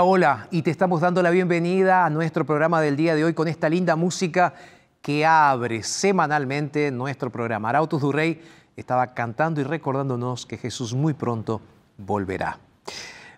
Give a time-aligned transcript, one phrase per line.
[0.00, 3.48] Hola, y te estamos dando la bienvenida a nuestro programa del día de hoy con
[3.48, 4.54] esta linda música
[5.02, 7.70] que abre semanalmente nuestro programa.
[7.70, 8.40] Arautos Durrey
[8.76, 11.60] estaba cantando y recordándonos que Jesús muy pronto
[11.96, 12.60] volverá.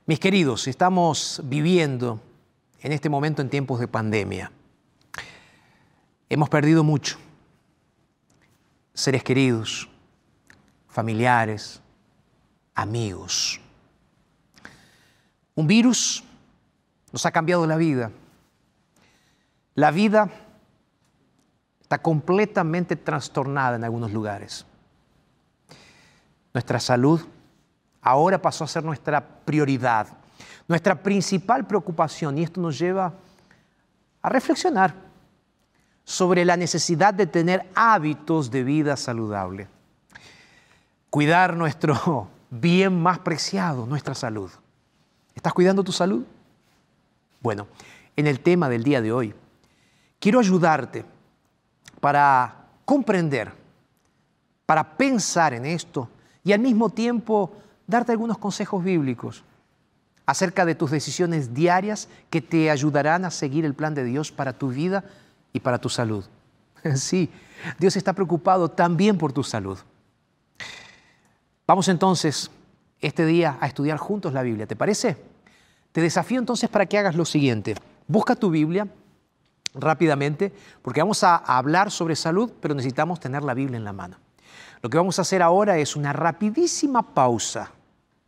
[0.04, 2.20] Mis queridos, estamos viviendo
[2.80, 4.52] en este momento en tiempos de pandemia.
[6.28, 7.16] Hemos perdido mucho.
[8.92, 9.88] Seres queridos,
[10.88, 11.80] familiares,
[12.74, 13.60] amigos.
[15.54, 16.24] Un virus
[17.12, 18.10] nos ha cambiado la vida.
[19.74, 20.28] La vida
[21.80, 24.66] está completamente trastornada en algunos lugares.
[26.52, 27.20] Nuestra salud
[28.02, 30.08] ahora pasó a ser nuestra prioridad,
[30.68, 33.12] nuestra principal preocupación y esto nos lleva
[34.22, 34.94] a reflexionar
[36.04, 39.68] sobre la necesidad de tener hábitos de vida saludable,
[41.08, 44.50] cuidar nuestro bien más preciado, nuestra salud.
[45.34, 46.24] ¿Estás cuidando tu salud?
[47.40, 47.66] Bueno,
[48.16, 49.34] en el tema del día de hoy,
[50.18, 51.04] quiero ayudarte
[52.00, 53.52] para comprender,
[54.66, 56.08] para pensar en esto
[56.44, 57.52] y al mismo tiempo
[57.86, 59.44] darte algunos consejos bíblicos
[60.26, 64.52] acerca de tus decisiones diarias que te ayudarán a seguir el plan de Dios para
[64.52, 65.04] tu vida
[65.52, 66.24] y para tu salud.
[66.94, 67.30] Sí,
[67.78, 69.78] Dios está preocupado también por tu salud.
[71.66, 72.50] Vamos entonces
[73.00, 75.29] este día a estudiar juntos la Biblia, ¿te parece?
[75.92, 77.74] Te desafío entonces para que hagas lo siguiente.
[78.06, 78.86] Busca tu Biblia
[79.74, 80.52] rápidamente,
[80.82, 84.16] porque vamos a hablar sobre salud, pero necesitamos tener la Biblia en la mano.
[84.82, 87.70] Lo que vamos a hacer ahora es una rapidísima pausa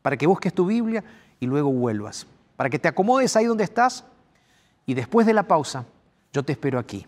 [0.03, 1.03] para que busques tu Biblia
[1.41, 4.05] y luego vuelvas, para que te acomodes ahí donde estás
[4.87, 5.85] y después de la pausa
[6.33, 7.07] yo te espero aquí.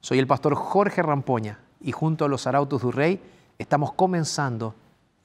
[0.00, 3.20] Soy el pastor Jorge Rampoña y junto a los Arautos du Rey
[3.58, 4.74] estamos comenzando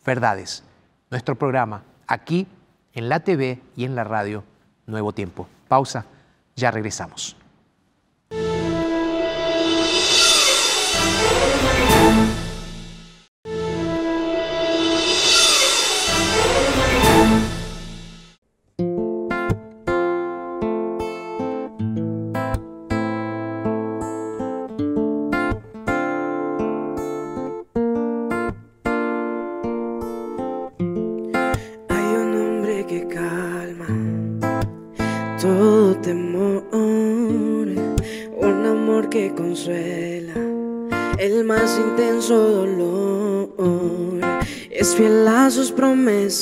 [0.06, 0.63] Verdades,
[1.09, 2.48] nuestro programa aquí
[2.97, 4.44] en la TV y en la radio
[4.88, 5.47] Nuevo Tiempo.
[5.67, 6.05] Pausa,
[6.55, 7.35] ya regresamos.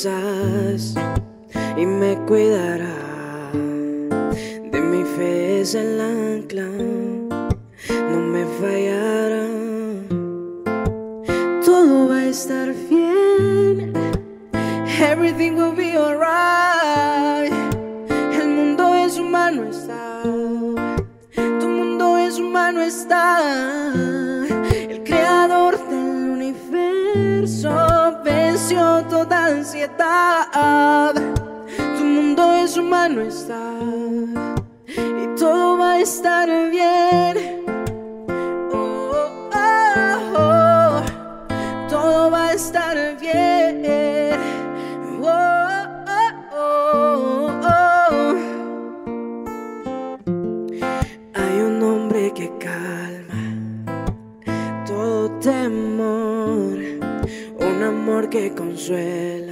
[0.04, 2.94] Y me cuidará
[4.70, 6.68] de es el ancla,
[8.10, 9.46] no me fallará.
[11.64, 13.94] Todo va a estar bien.
[15.00, 16.45] Everything will be alright.
[31.98, 33.60] Tu mundo en su mano está.
[34.88, 37.36] Y todo va a estar bien.
[38.72, 39.12] Oh,
[39.52, 41.02] oh, oh.
[41.90, 43.82] Todo va a estar bien.
[45.20, 45.28] Oh,
[46.54, 48.34] oh, oh.
[51.34, 53.44] Hay un hombre que calma
[54.86, 56.78] todo temor,
[57.58, 59.45] un amor que consuela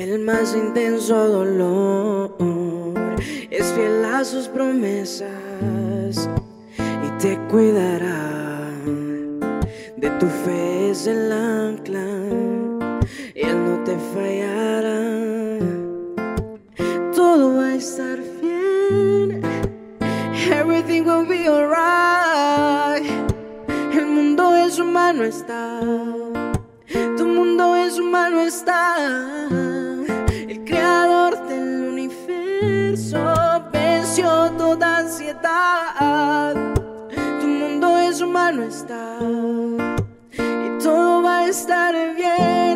[0.00, 2.34] el más intenso dolor.
[3.50, 6.28] Es fiel a sus promesas
[6.78, 8.70] y te cuidará.
[9.96, 12.06] De tu fe es el ancla
[13.34, 15.58] y él no te fallará.
[17.14, 19.42] Todo va a estar bien.
[20.50, 23.04] Everything will be alright.
[23.92, 25.80] El mundo en su mano está.
[27.18, 29.79] Tu mundo en su mano está.
[33.12, 36.54] Universo venció toda ansiedad.
[37.40, 39.18] Tu mundo en su mano está.
[40.32, 42.69] Y todo va a estar bien.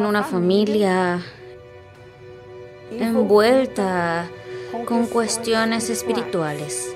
[0.00, 1.20] En una familia
[2.90, 4.30] envuelta
[4.86, 6.94] con cuestiones espirituales.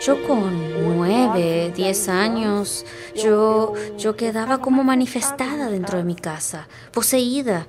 [0.00, 7.66] Yo con nueve, diez años, yo, yo quedaba como manifestada dentro de mi casa, poseída.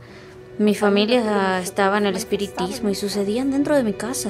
[0.59, 4.30] Mi familia estaba en el espiritismo y sucedían dentro de mi casa.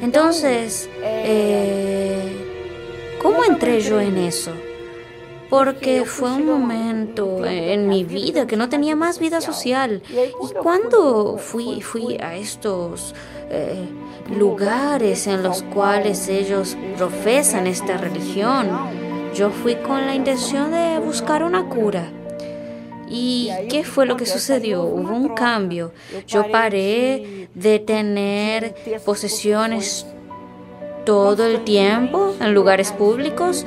[0.00, 4.50] Entonces, eh, ¿cómo entré yo en eso?
[5.50, 10.02] Porque fue un momento en mi vida que no tenía más vida social.
[10.10, 13.14] Y cuando fui, fui a estos
[13.50, 13.86] eh,
[14.36, 18.68] lugares en los cuales ellos profesan esta religión,
[19.34, 22.10] yo fui con la intención de buscar una cura.
[23.08, 24.82] ¿Y qué fue lo que sucedió?
[24.82, 25.92] Hubo un cambio.
[26.26, 28.74] Yo paré de tener
[29.04, 30.06] posesiones
[31.04, 33.66] todo el tiempo en lugares públicos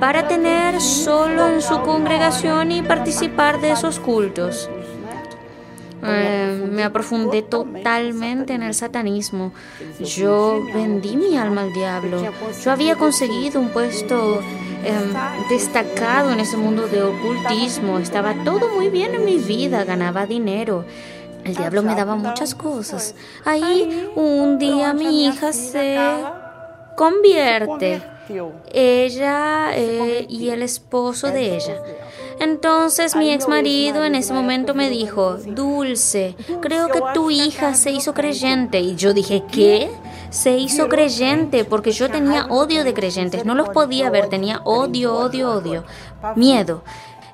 [0.00, 4.70] para tener solo en su congregación y participar de esos cultos.
[6.04, 9.52] Eh, me aprofundé totalmente en el satanismo.
[9.98, 12.22] Yo vendí mi alma al diablo.
[12.62, 14.40] Yo había conseguido un puesto
[14.84, 14.92] eh,
[15.50, 17.98] destacado en ese mundo de ocultismo.
[17.98, 20.84] Estaba todo muy bien en mi vida, ganaba dinero.
[21.44, 23.16] El diablo me daba muchas cosas.
[23.44, 25.98] Ahí un día mi hija se
[26.94, 28.02] convierte
[28.72, 31.82] ella eh, y el esposo de ella.
[32.40, 37.90] Entonces mi ex marido en ese momento me dijo, Dulce, creo que tu hija se
[37.90, 38.80] hizo creyente.
[38.80, 39.90] Y yo dije, ¿qué?
[40.30, 45.16] Se hizo creyente porque yo tenía odio de creyentes, no los podía ver, tenía odio,
[45.16, 45.84] odio, odio,
[46.36, 46.84] miedo.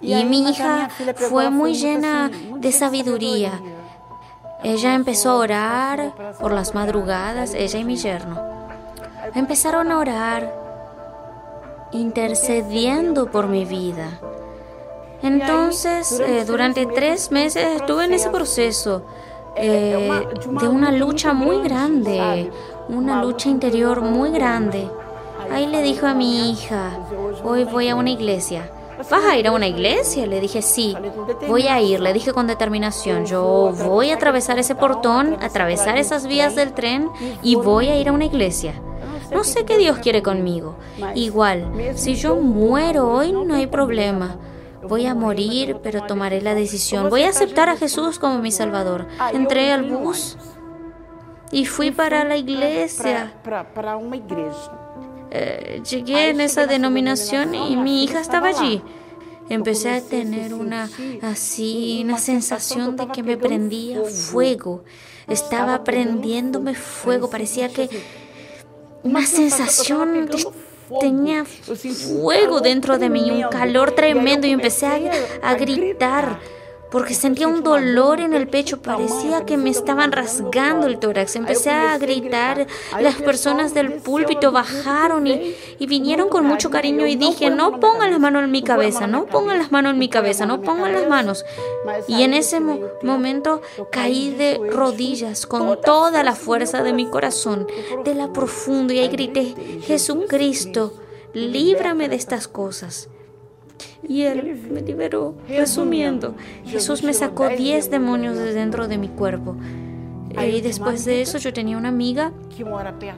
[0.00, 3.60] Y mi hija fue muy llena de sabiduría.
[4.62, 8.40] Ella empezó a orar por las madrugadas, ella y mi yerno.
[9.34, 10.63] Empezaron a orar
[11.94, 14.20] intercediendo por mi vida.
[15.22, 19.02] Entonces, eh, durante tres meses estuve en ese proceso
[19.56, 20.26] eh,
[20.60, 22.50] de una lucha muy grande,
[22.88, 24.90] una lucha interior muy grande.
[25.50, 26.90] Ahí le dijo a mi hija,
[27.42, 28.70] hoy voy a una iglesia.
[28.98, 30.26] ¿Vas a ir a una iglesia?
[30.26, 30.96] Le dije, sí,
[31.48, 32.00] voy a ir.
[32.00, 37.10] Le dije con determinación, yo voy a atravesar ese portón, atravesar esas vías del tren
[37.42, 38.74] y voy a ir a una iglesia.
[39.30, 40.76] No sé qué Dios quiere conmigo.
[41.14, 44.38] Igual, si yo muero hoy no hay problema,
[44.88, 47.08] Voy a morir, pero tomaré la decisión.
[47.08, 49.06] Voy a aceptar a Jesús como mi Salvador.
[49.32, 50.36] Entré al bus
[51.50, 53.32] y fui para la iglesia.
[53.42, 54.80] Para igreja.
[55.30, 58.82] Eh, llegué en esa denominación y mi hija estaba allí.
[59.48, 60.88] Empecé a tener una
[61.22, 64.84] así, una sensación de que me prendía fuego.
[65.28, 67.30] Estaba prendiéndome fuego.
[67.30, 67.88] Parecía que
[69.04, 70.44] una sensación de
[71.00, 75.00] tenía fuego dentro de mí, un calor tremendo y empecé a,
[75.42, 76.38] a, gritar
[76.94, 81.34] porque sentía un dolor en el pecho, parecía que me estaban rasgando el tórax.
[81.34, 82.68] Empecé a gritar,
[83.00, 85.56] las personas del púlpito bajaron y,
[85.88, 89.58] vinieron con mucho cariño y dije, no pongan las manos en mi cabeza, no pongan
[89.58, 91.44] las manos en mi cabeza, no pongan las manos.
[92.06, 93.60] Y en ese mo momento
[93.90, 97.66] caí de rodillas con toda la fuerza de mi corazón,
[98.04, 100.92] de la profundo, y ahí grité, Jesucristo,
[101.32, 103.08] líbrame de estas cosas.
[104.08, 105.34] Y Él me liberó.
[105.49, 106.34] Resumiendo,
[106.64, 109.56] Jesús me sacó 10 demonios de dentro de mi cuerpo.
[110.42, 112.32] Y después de eso yo tenía una amiga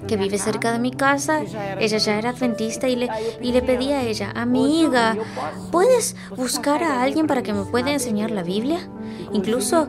[0.06, 1.42] que vive cerca de mi casa.
[1.78, 3.08] Ella ya era adventista y le,
[3.40, 5.16] y le pedí a ella, amiga,
[5.70, 8.88] ¿puedes buscar a alguien para que me pueda enseñar la Biblia?
[9.32, 9.88] Incluso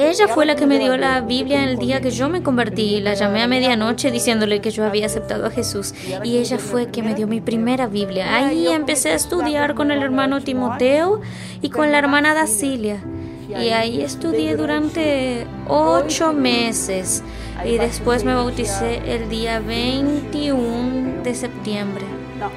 [0.00, 3.00] ella fue la que me dio la Biblia el día que yo me convertí.
[3.00, 5.92] La llamé a medianoche diciéndole que yo había aceptado a Jesús.
[6.24, 8.34] Y ella fue que me dio mi primera Biblia.
[8.34, 11.20] Ahí empecé a estudiar con el hermano Timoteo
[11.60, 13.02] y con la hermana Dasilia.
[13.50, 17.22] Y ahí estudié durante ocho meses.
[17.62, 22.04] Y después me bauticé el día 21 de septiembre.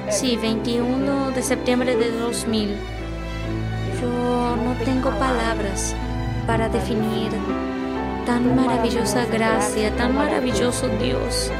[0.08, 2.76] Sí, 21 de septiembre de 2000.
[4.00, 5.94] Yo no tengo palabras
[6.46, 7.30] para definir
[8.24, 11.50] tan maravillosa gracia, tan maravilloso Dios.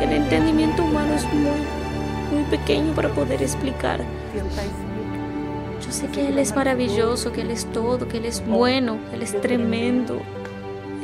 [0.00, 1.60] El entendimiento humano es muy,
[2.32, 4.00] muy pequeño para poder explicar.
[5.84, 9.16] Yo sé que Él es maravilloso, que Él es todo, que Él es bueno, que
[9.16, 10.20] Él es tremendo.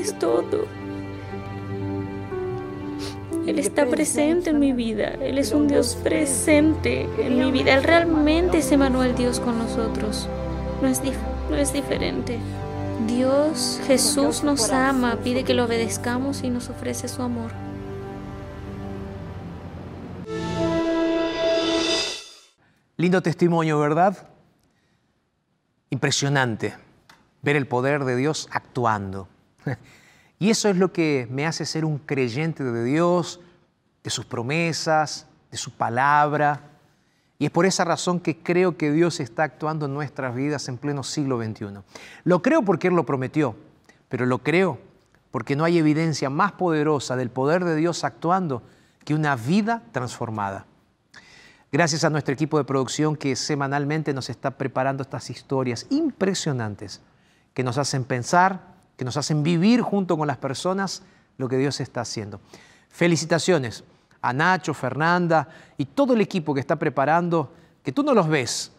[0.01, 0.67] Es todo.
[3.47, 5.15] Él está presente en mi vida.
[5.23, 7.75] Él es un Dios presente en mi vida.
[7.75, 10.29] Él realmente es Emanuel Dios con nosotros
[10.81, 11.03] no es,
[11.51, 12.39] no es diferente.
[13.07, 17.53] Dios, Jesús nos ama, pide que lo obedezcamos y nos ofrece su amor.
[22.97, 24.29] Lindo testimonio, ¿verdad?
[25.91, 26.75] Impresionante
[27.43, 29.29] ver el poder de Dios actuando.
[30.41, 33.41] Y eso es lo que me hace ser un creyente de Dios,
[34.05, 36.68] de sus promesas, de su palabra,
[37.38, 40.76] y es por esa razón que creo que Dios está actuando en nuestras vidas en
[40.76, 41.66] pleno siglo XXI.
[42.25, 43.54] Lo creo porque Él lo prometió,
[44.09, 44.78] pero lo creo
[45.30, 48.62] porque no hay evidencia más poderosa del poder de Dios actuando
[49.04, 50.66] que una vida transformada.
[51.71, 57.02] Gracias a nuestro equipo de producción que semanalmente nos está preparando estas historias impresionantes
[57.52, 61.02] que nos hacen pensar, que nos hacen vivir junto con las personas
[61.37, 62.40] lo que Dios está haciendo.
[62.88, 63.85] Felicitaciones
[64.21, 68.73] a Nacho, Fernanda y todo el equipo que está preparando, que tú no los ves,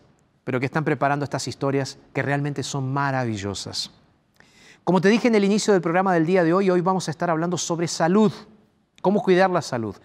[0.44, 3.92] pero que están preparando estas historias que realmente son maravillosas.
[4.84, 7.12] Como te dije en el inicio del programa del día de hoy, hoy vamos a
[7.12, 8.32] estar hablando sobre salud,
[9.02, 9.96] cómo cuidar la salud.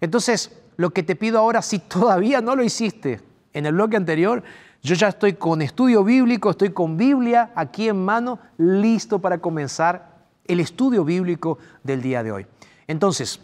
[0.00, 3.20] Entonces, lo que te pido ahora, si todavía no lo hiciste
[3.52, 4.42] en el bloque anterior,
[4.82, 10.24] yo ya estoy con estudio bíblico, estoy con Biblia aquí en mano, listo para comenzar
[10.46, 12.46] el estudio bíblico del día de hoy.
[12.86, 13.40] Entonces,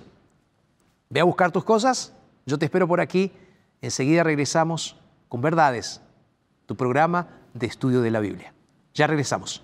[1.08, 2.12] Ve a buscar tus cosas,
[2.46, 3.32] yo te espero por aquí,
[3.80, 4.96] enseguida regresamos
[5.28, 6.00] con Verdades,
[6.66, 8.52] tu programa de estudio de la Biblia.
[8.92, 9.62] Ya regresamos.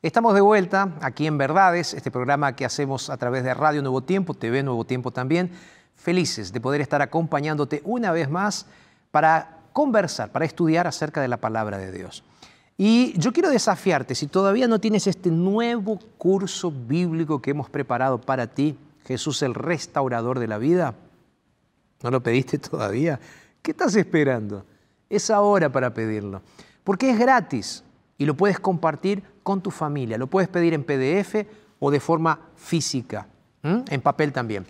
[0.00, 4.04] Estamos de vuelta aquí en Verdades, este programa que hacemos a través de Radio Nuevo
[4.04, 5.50] Tiempo, TV Nuevo Tiempo también.
[5.96, 8.66] Felices de poder estar acompañándote una vez más
[9.10, 12.24] para conversar, para estudiar acerca de la palabra de Dios.
[12.78, 18.18] Y yo quiero desafiarte, si todavía no tienes este nuevo curso bíblico que hemos preparado
[18.18, 20.94] para ti, Jesús el restaurador de la vida,
[22.02, 23.20] ¿no lo pediste todavía?
[23.60, 24.64] ¿Qué estás esperando?
[25.10, 26.40] Es ahora para pedirlo,
[26.82, 27.84] porque es gratis
[28.16, 31.46] y lo puedes compartir con tu familia, lo puedes pedir en PDF
[31.80, 33.26] o de forma física,
[33.62, 34.64] en papel también.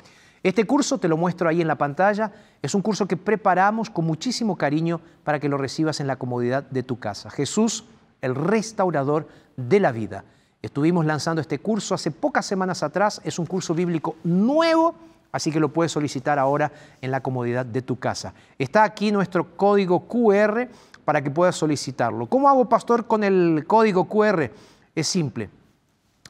[0.46, 2.30] Este curso te lo muestro ahí en la pantalla.
[2.62, 6.62] Es un curso que preparamos con muchísimo cariño para que lo recibas en la comodidad
[6.62, 7.30] de tu casa.
[7.30, 7.84] Jesús,
[8.20, 9.26] el restaurador
[9.56, 10.22] de la vida.
[10.62, 13.20] Estuvimos lanzando este curso hace pocas semanas atrás.
[13.24, 14.94] Es un curso bíblico nuevo,
[15.32, 18.32] así que lo puedes solicitar ahora en la comodidad de tu casa.
[18.56, 20.68] Está aquí nuestro código QR
[21.04, 22.26] para que puedas solicitarlo.
[22.26, 24.48] ¿Cómo hago, pastor, con el código QR?
[24.94, 25.50] Es simple.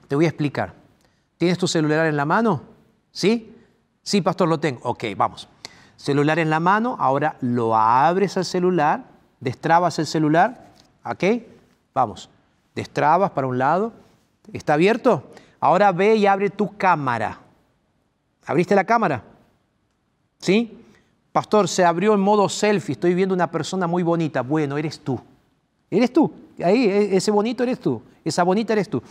[0.08, 0.72] Te voy a explicar.
[1.36, 2.62] ¿Tienes tu celular en la mano?
[3.12, 3.52] ¿Sí?
[4.06, 4.78] Sí, pastor, lo tengo.
[4.84, 5.48] Ok, vamos.
[5.96, 9.02] Celular en la mano, ahora lo abres al celular,
[9.40, 10.68] destrabas el celular,
[11.04, 11.24] ¿ok?
[11.92, 12.30] Vamos,
[12.72, 13.92] destrabas para un lado,
[14.52, 15.24] ¿está abierto?
[15.58, 17.40] Ahora ve y abre tu cámara.
[18.46, 19.24] ¿Abriste la cámara?
[20.38, 20.78] ¿Sí?
[21.32, 24.42] Pastor, se abrió en modo selfie, estoy viendo una persona muy bonita.
[24.42, 25.20] Bueno, eres tú.
[25.90, 26.32] Eres tú.
[26.64, 28.00] Ahí, e, ese bonito eres tú.
[28.24, 29.02] Esa bonita eres tú.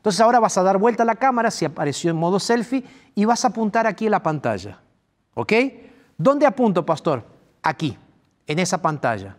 [0.00, 3.26] Entonces ahora vas a dar vuelta a la cámara, si apareció en modo selfie, y
[3.26, 4.78] vas a apuntar aquí en la pantalla.
[5.34, 5.52] ¿Ok?
[6.16, 7.22] ¿Dónde apunto, pastor?
[7.62, 7.98] Aquí,
[8.46, 9.36] en esa pantalla.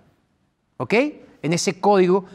[0.78, 0.94] ¿Ok?
[1.42, 2.26] En ese código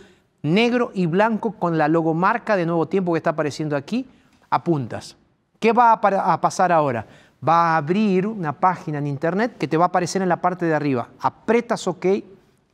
[0.43, 4.09] negro y blanco con la logomarca de Nuevo Tiempo que está apareciendo aquí,
[4.51, 5.17] apuntas.
[5.61, 7.07] ¿Qué va a pasar ahora?
[7.47, 10.67] Va a abrir una página en Internet que te va a aparecer en la parte
[10.67, 11.11] de arriba.
[11.21, 12.07] Apretas OK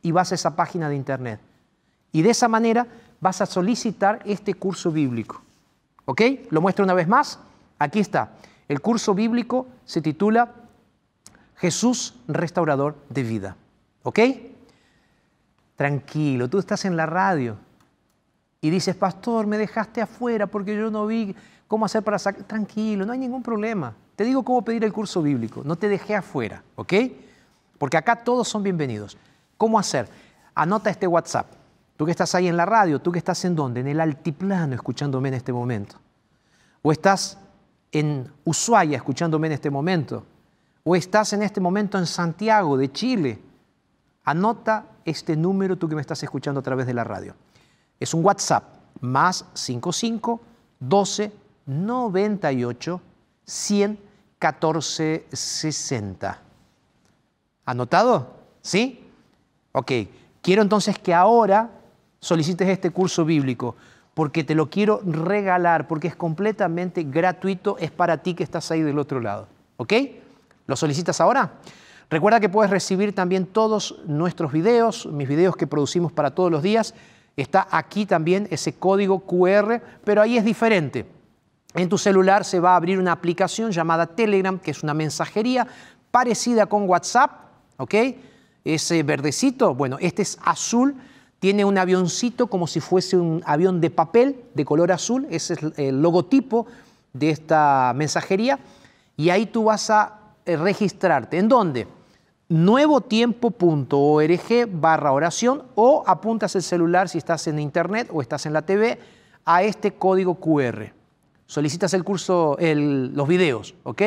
[0.01, 1.39] y vas a esa página de Internet.
[2.11, 2.87] Y de esa manera
[3.23, 5.41] vas a solicitar este curso bíblico.
[6.05, 6.21] ¿Ok?
[6.49, 7.39] Lo muestro una vez más.
[7.79, 8.33] Aquí está.
[8.67, 10.51] El curso bíblico se titula
[11.55, 13.55] Jesús restaurador de vida.
[14.03, 14.19] ¿Ok?
[15.77, 17.57] Tranquilo, tú estás en la radio
[18.59, 21.33] y dices, pastor, me dejaste afuera porque yo no vi
[21.69, 22.43] cómo hacer para sacar.
[22.43, 23.95] Tranquilo, no hay ningún problema.
[24.17, 25.61] Te digo cómo pedir el curso bíblico.
[25.63, 26.93] No te dejé afuera, ¿ok?
[27.77, 29.17] Porque acá todos son bienvenidos.
[29.57, 30.09] ¿Cómo hacer?
[30.53, 31.62] Anota este WhatsApp.
[32.03, 33.79] Tú que estás ahí en la radio, tú que estás en dónde?
[33.79, 35.95] En el altiplano escuchándome en este momento.
[36.81, 37.37] O estás
[37.93, 40.25] en Ushuaia escuchándome en este momento.
[40.83, 43.39] O estás en este momento en Santiago de Chile.
[44.25, 47.35] Anota este número tú que me estás escuchando a través de la radio.
[47.97, 48.65] Es un WhatsApp
[48.99, 50.41] más 55
[50.81, 51.31] 12
[51.67, 53.01] 98
[53.45, 53.99] 100
[54.39, 56.41] 14 60.
[57.63, 58.33] ¿Anotado?
[58.61, 59.09] ¿Sí?
[59.71, 59.91] Ok.
[60.41, 61.79] Quiero entonces que ahora
[62.23, 63.75] solicites este curso bíblico,
[64.13, 68.81] porque te lo quiero regalar, porque es completamente gratuito, es para ti que estás ahí
[68.81, 69.47] del otro lado.
[69.75, 69.93] ¿Ok?
[70.65, 71.55] ¿Lo solicitas ahora?
[72.09, 76.63] Recuerda que puedes recibir también todos nuestros videos, mis videos que producimos para todos los
[76.63, 76.93] días.
[77.35, 81.05] Está aquí también ese código QR, pero ahí es diferente.
[81.73, 85.67] En tu celular se va a abrir una aplicación llamada Telegram, que es una mensajería
[86.11, 87.31] parecida con WhatsApp,
[87.77, 87.95] ¿ok?
[88.63, 90.95] Ese verdecito, bueno, este es azul
[91.43, 95.59] tiene un avioncito como si fuese un avión de papel de color azul, ese es
[95.77, 96.67] el logotipo
[97.11, 98.59] de esta mensajería,
[99.17, 101.37] y ahí tú vas a eh, registrarte.
[101.37, 101.85] ¿En dónde?
[102.47, 108.61] nuevotiempo.org barra oración o apuntas el celular si estás en internet o estás en la
[108.61, 108.97] TV
[109.43, 110.93] a este código QR.
[111.45, 114.01] Solicitas el curso, los videos, ¿ok?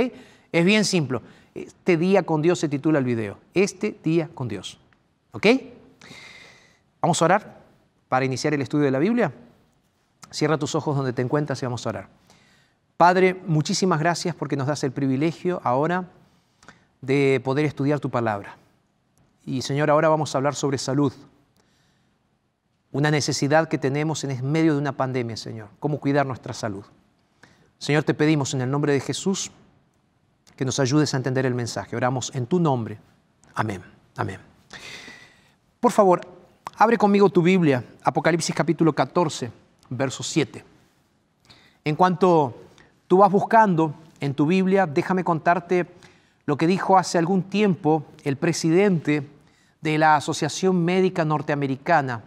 [0.52, 1.20] Es bien simple.
[1.54, 3.36] Este día con Dios se titula el video.
[3.52, 4.78] Este día con Dios,
[5.32, 5.46] ¿ok?
[7.00, 7.60] Vamos a orar
[8.08, 9.32] para iniciar el estudio de la Biblia.
[10.30, 12.08] Cierra tus ojos donde te encuentras y vamos a orar.
[12.96, 16.08] Padre, muchísimas gracias porque nos das el privilegio ahora
[17.00, 18.56] de poder estudiar tu palabra.
[19.44, 21.12] Y Señor, ahora vamos a hablar sobre salud.
[22.90, 25.68] Una necesidad que tenemos en medio de una pandemia, Señor.
[25.78, 26.84] Cómo cuidar nuestra salud.
[27.78, 29.52] Señor, te pedimos en el nombre de Jesús
[30.56, 31.94] que nos ayudes a entender el mensaje.
[31.94, 32.98] Oramos en tu nombre.
[33.54, 33.82] Amén.
[34.16, 34.40] Amén.
[35.78, 36.20] Por favor,
[36.78, 39.50] Abre conmigo tu Biblia, Apocalipsis capítulo 14,
[39.88, 40.62] verso 7.
[41.82, 42.54] En cuanto
[43.06, 45.86] tú vas buscando en tu Biblia, déjame contarte
[46.44, 49.26] lo que dijo hace algún tiempo el presidente
[49.80, 52.24] de la Asociación Médica Norteamericana,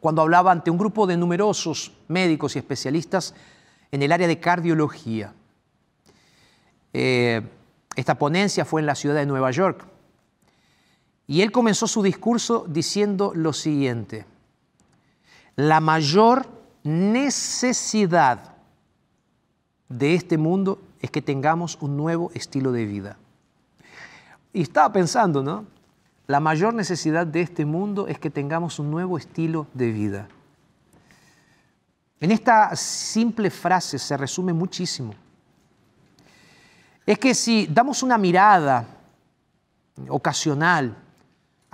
[0.00, 3.34] cuando hablaba ante un grupo de numerosos médicos y especialistas
[3.92, 5.34] en el área de cardiología.
[6.94, 7.42] Eh,
[7.94, 9.84] esta ponencia fue en la ciudad de Nueva York.
[11.26, 14.26] Y él comenzó su discurso diciendo lo siguiente,
[15.56, 16.46] la mayor
[16.82, 18.54] necesidad
[19.88, 23.16] de este mundo es que tengamos un nuevo estilo de vida.
[24.52, 25.66] Y estaba pensando, ¿no?
[26.26, 30.28] La mayor necesidad de este mundo es que tengamos un nuevo estilo de vida.
[32.20, 35.14] En esta simple frase se resume muchísimo.
[37.04, 38.86] Es que si damos una mirada
[40.08, 40.96] ocasional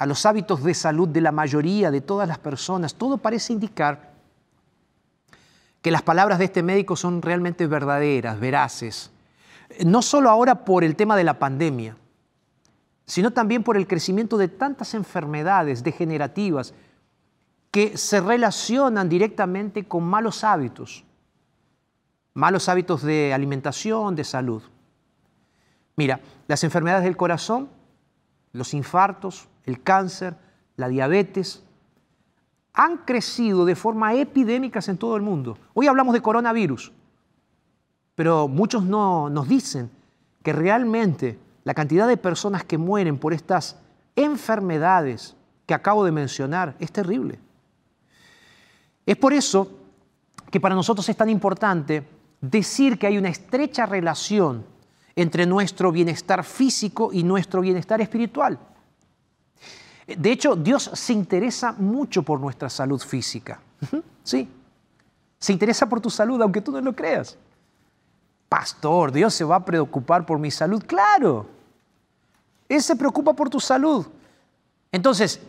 [0.01, 4.15] a los hábitos de salud de la mayoría de todas las personas, todo parece indicar
[5.83, 9.11] que las palabras de este médico son realmente verdaderas, veraces.
[9.85, 11.99] No solo ahora por el tema de la pandemia,
[13.05, 16.73] sino también por el crecimiento de tantas enfermedades degenerativas
[17.71, 21.05] que se relacionan directamente con malos hábitos,
[22.33, 24.63] malos hábitos de alimentación, de salud.
[25.97, 27.69] Mira, las enfermedades del corazón,
[28.55, 30.37] los infartos, el cáncer,
[30.77, 31.63] la diabetes,
[32.73, 35.59] han crecido de forma epidémica en todo el mundo.
[35.75, 36.93] Hoy hablamos de coronavirus,
[38.15, 39.91] pero muchos no nos dicen
[40.43, 43.77] que realmente la cantidad de personas que mueren por estas
[44.17, 47.39] enfermedades que acabo de mencionar es terrible.
[49.07, 49.71] Es por eso
[50.51, 52.07] que para nosotros es tan importante
[52.41, 54.65] decir que hay una estrecha relación
[55.15, 58.59] entre nuestro bienestar físico y nuestro bienestar espiritual.
[60.17, 63.61] De hecho, Dios se interesa mucho por nuestra salud física.
[64.23, 64.49] Sí,
[65.39, 67.37] se interesa por tu salud, aunque tú no lo creas.
[68.49, 70.83] Pastor, Dios se va a preocupar por mi salud.
[70.87, 71.47] Claro,
[72.69, 74.07] Él se preocupa por tu salud.
[74.93, 75.41] Entonces,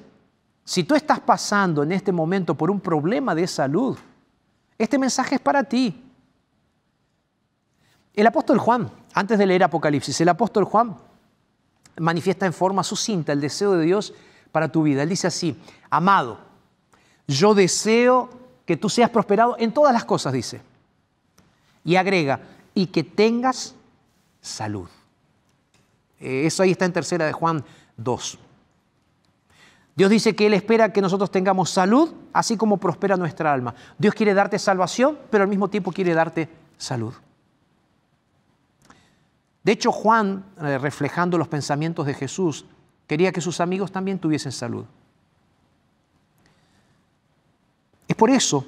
[0.63, 3.97] si tú estás pasando en este momento por un problema de salud,
[4.77, 6.03] este mensaje es para ti.
[8.13, 10.95] El apóstol Juan, antes de leer Apocalipsis, el apóstol Juan
[11.97, 14.13] manifiesta en forma sucinta el deseo de Dios
[14.51, 15.03] para tu vida.
[15.03, 15.57] Él dice así,
[15.89, 16.39] amado,
[17.27, 18.29] yo deseo
[18.65, 20.61] que tú seas prosperado en todas las cosas, dice.
[21.83, 22.41] Y agrega,
[22.73, 23.75] y que tengas
[24.41, 24.87] salud.
[26.19, 27.63] Eh, eso ahí está en tercera de Juan
[27.97, 28.39] 2.
[29.95, 33.75] Dios dice que Él espera que nosotros tengamos salud, así como prospera nuestra alma.
[33.97, 37.13] Dios quiere darte salvación, pero al mismo tiempo quiere darte salud.
[39.63, 42.65] De hecho, Juan, eh, reflejando los pensamientos de Jesús,
[43.11, 44.85] quería que sus amigos también tuviesen salud.
[48.07, 48.65] Es por eso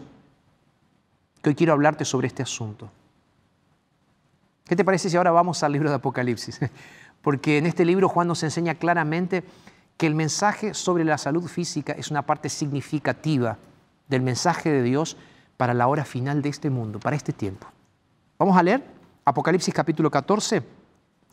[1.42, 2.92] que hoy quiero hablarte sobre este asunto.
[4.66, 6.60] ¿Qué te parece si ahora vamos al libro de Apocalipsis?
[7.22, 9.46] Porque en este libro Juan nos enseña claramente
[9.96, 13.58] que el mensaje sobre la salud física es una parte significativa
[14.10, 15.16] del mensaje de Dios
[15.56, 17.68] para la hora final de este mundo, para este tiempo.
[18.38, 18.84] Vamos a leer
[19.24, 20.62] Apocalipsis capítulo 14,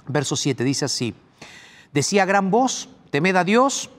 [0.07, 0.63] verso 7.
[0.63, 1.13] Dice así,
[1.93, 3.91] decía gran voz, temed a Dios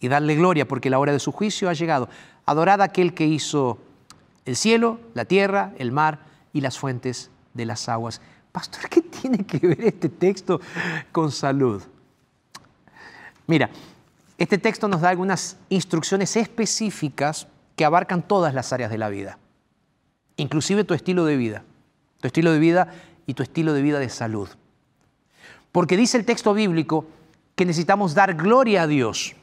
[0.00, 2.08] y darle gloria, porque la hora de su juicio ha llegado.
[2.44, 3.78] Adorad a aquel que hizo
[4.44, 6.20] el cielo, la tierra, el mar
[6.52, 8.20] y las fuentes de las aguas.
[8.52, 10.60] Pastor, ¿qué tiene que ver este texto
[11.12, 11.82] con salud?
[13.46, 13.70] Mira,
[14.38, 19.38] este texto nos da algunas instrucciones específicas que abarcan todas las áreas de la vida,
[20.36, 21.62] inclusive tu estilo de vida,
[22.20, 22.92] tu estilo de vida
[23.26, 24.48] y tu estilo de vida de salud.
[25.72, 27.06] Porque dice el texto bíblico
[27.56, 29.34] que necesitamos dar gloria a Dios.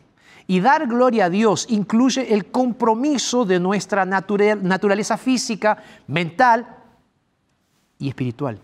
[0.46, 6.78] Y dar gloria a Dios incluye el compromiso de nuestra naturaleza física, mental
[7.98, 8.60] y espiritual.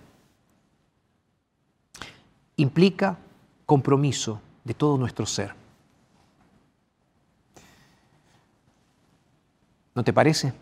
[2.58, 3.18] Implica
[3.66, 5.56] compromiso de todo nuestro ser.
[9.96, 10.54] ¿No te parece?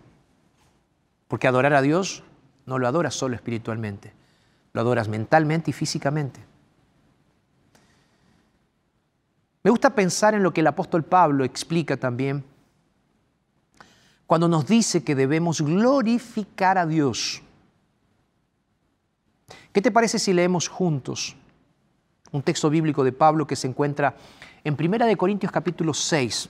[1.28, 2.24] Porque adorar a Dios
[2.66, 4.14] no lo adoras solo espiritualmente,
[4.74, 6.40] lo adoras mentalmente y físicamente.
[9.68, 12.42] Me gusta pensar en lo que el apóstol Pablo explica también
[14.26, 17.42] cuando nos dice que debemos glorificar a Dios.
[19.74, 21.36] ¿Qué te parece si leemos juntos
[22.32, 24.16] un texto bíblico de Pablo que se encuentra
[24.64, 26.48] en Primera de Corintios capítulo 6?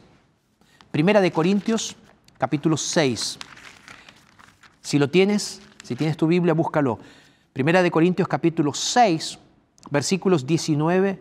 [0.92, 1.96] Primera de Corintios
[2.38, 3.40] capítulo 6.
[4.82, 7.00] Si lo tienes, si tienes tu Biblia, búscalo.
[7.52, 9.40] Primera de Corintios capítulo 6,
[9.90, 11.20] versículos 19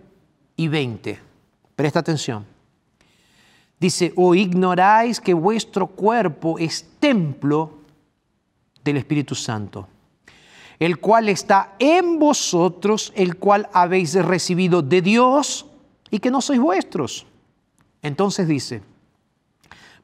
[0.56, 1.25] y 20.
[1.76, 2.46] Presta atención.
[3.78, 7.74] Dice, o ignoráis que vuestro cuerpo es templo
[8.82, 9.86] del Espíritu Santo,
[10.78, 15.66] el cual está en vosotros, el cual habéis recibido de Dios
[16.10, 17.26] y que no sois vuestros.
[18.00, 18.82] Entonces dice,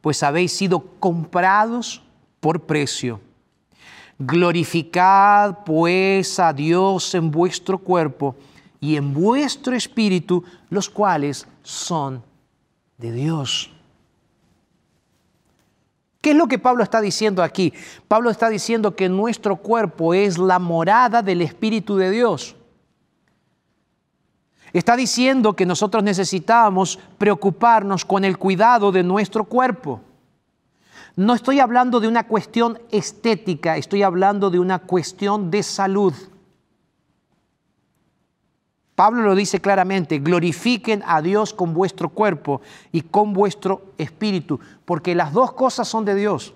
[0.03, 2.03] pues habéis sido comprados
[2.41, 3.21] por precio.
[4.19, 8.37] Glorificad pues a Dios en vuestro cuerpo
[8.83, 12.21] y en vuestro espíritu, los cuales son
[12.99, 13.71] de Dios.
[16.21, 17.73] ¿Qué es lo que Pablo está diciendo aquí?
[18.09, 22.57] Pablo está diciendo que nuestro cuerpo es la morada del Espíritu de Dios.
[24.73, 30.01] Está diciendo que nosotros necesitamos preocuparnos con el cuidado de nuestro cuerpo.
[31.15, 36.15] No estoy hablando de una cuestión estética, estoy hablando de una cuestión de salud.
[38.95, 42.61] Pablo lo dice claramente, glorifiquen a Dios con vuestro cuerpo
[42.93, 46.53] y con vuestro espíritu, porque las dos cosas son de Dios.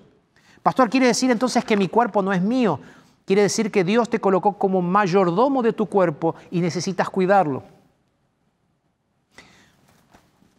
[0.63, 2.79] Pastor, ¿quiere decir entonces que mi cuerpo no es mío?
[3.25, 7.63] Quiere decir que Dios te colocó como mayordomo de tu cuerpo y necesitas cuidarlo.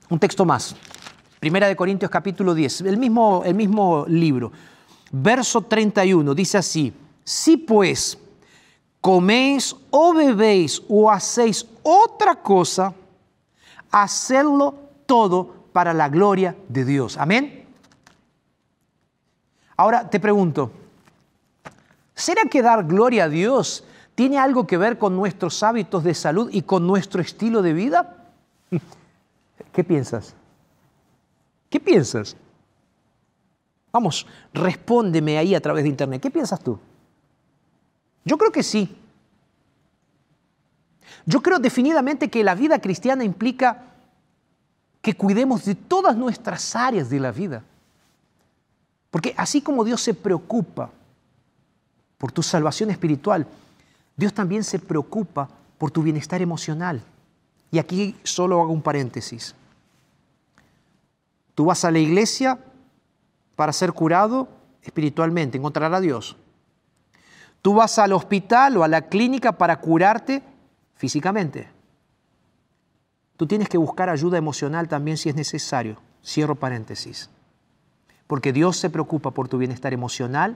[0.09, 0.75] Un texto más.
[1.39, 4.51] Primera de Corintios capítulo 10, el mismo, el mismo libro.
[5.11, 6.91] Verso 31 dice así,
[7.23, 8.17] si pues
[9.01, 12.93] coméis o bebéis o hacéis otra cosa,
[13.91, 17.17] hacedlo todo para la gloria de Dios.
[17.17, 17.65] Amén.
[19.75, 20.71] Ahora te pregunto,
[22.15, 23.83] ¿será que dar gloria a Dios
[24.15, 28.25] tiene algo que ver con nuestros hábitos de salud y con nuestro estilo de vida?
[29.73, 30.33] ¿Qué piensas?
[31.69, 32.36] ¿Qué piensas?
[33.91, 36.21] Vamos, respóndeme ahí a través de internet.
[36.21, 36.79] ¿Qué piensas tú?
[38.27, 38.93] Yo creo que sí.
[41.25, 43.85] Yo creo definidamente que la vida cristiana implica
[45.01, 47.63] que cuidemos de todas nuestras áreas de la vida.
[49.11, 50.91] Porque así como Dios se preocupa
[52.17, 53.47] por tu salvación espiritual,
[54.17, 57.01] Dios también se preocupa por tu bienestar emocional.
[57.71, 59.55] Y aquí solo hago un paréntesis.
[61.55, 62.59] Tú vas a la iglesia
[63.55, 64.49] para ser curado
[64.81, 66.35] espiritualmente, encontrar a Dios.
[67.67, 70.41] Tú vas al hospital o a la clínica para curarte
[70.95, 71.67] físicamente.
[73.36, 75.97] Tú tienes que buscar ayuda emocional también si es necesario.
[76.23, 77.30] Cierro paréntesis.
[78.25, 80.56] Porque Dios se preocupa por tu bienestar emocional,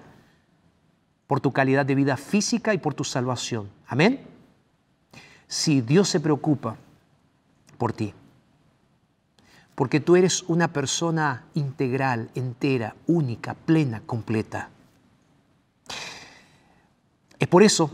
[1.28, 3.70] por tu calidad de vida física y por tu salvación.
[3.88, 4.22] Amén.
[5.48, 6.78] Si Dios se preocupa
[7.78, 8.14] por ti,
[9.76, 14.70] porque tú eres una persona integral, entera, única, plena, completa.
[17.42, 17.90] Es por eso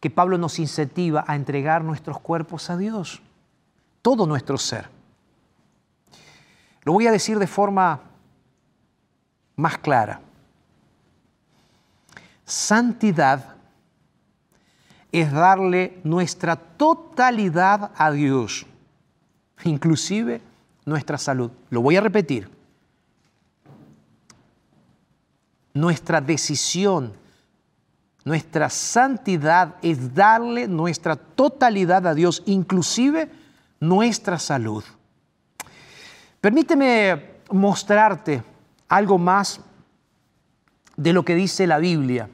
[0.00, 3.20] que Pablo nos incentiva a entregar nuestros cuerpos a Dios,
[4.00, 4.88] todo nuestro ser.
[6.82, 8.00] Lo voy a decir de forma
[9.56, 10.22] más clara.
[12.46, 13.56] Santidad
[15.12, 18.64] es darle nuestra totalidad a Dios,
[19.64, 20.40] inclusive
[20.86, 21.50] nuestra salud.
[21.68, 22.48] Lo voy a repetir.
[25.74, 27.25] Nuestra decisión
[28.26, 33.30] nuestra santidad es darle nuestra totalidad a Dios, inclusive
[33.78, 34.82] nuestra salud.
[36.40, 38.42] Permíteme mostrarte
[38.88, 39.60] algo más
[40.96, 42.28] de lo que dice la Biblia.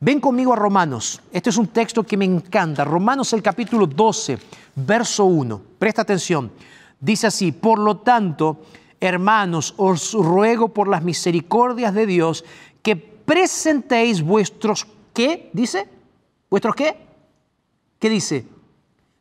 [0.00, 1.20] Ven conmigo a Romanos.
[1.30, 2.82] Este es un texto que me encanta.
[2.82, 4.38] Romanos el capítulo 12,
[4.74, 5.60] verso 1.
[5.78, 6.50] Presta atención.
[6.98, 8.62] Dice así, por lo tanto,
[8.98, 12.42] hermanos, os ruego por las misericordias de Dios
[12.82, 15.88] que presentéis vuestros ¿Qué dice?
[16.48, 16.96] ¿Vuestros qué?
[17.98, 18.46] ¿Qué dice?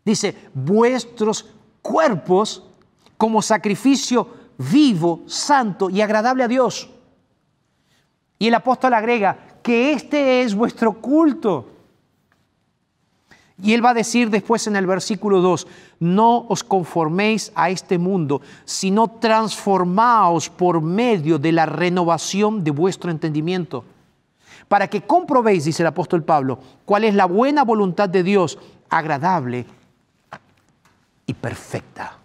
[0.06, 1.45] Dice, vuestros
[1.82, 2.63] cuerpos
[3.17, 6.89] como sacrificio vivo, santo y agradable a Dios.
[8.38, 11.69] Y el apóstol agrega, que este es vuestro culto.
[13.62, 15.67] Y él va a decir después en el versículo 2,
[15.99, 23.12] no os conforméis a este mundo, sino transformaos por medio de la renovación de vuestro
[23.12, 23.84] entendimiento
[24.70, 29.66] para que comprobéis, dice el apóstol Pablo, cuál es la buena voluntad de Dios, agradable
[31.26, 32.18] y perfecta.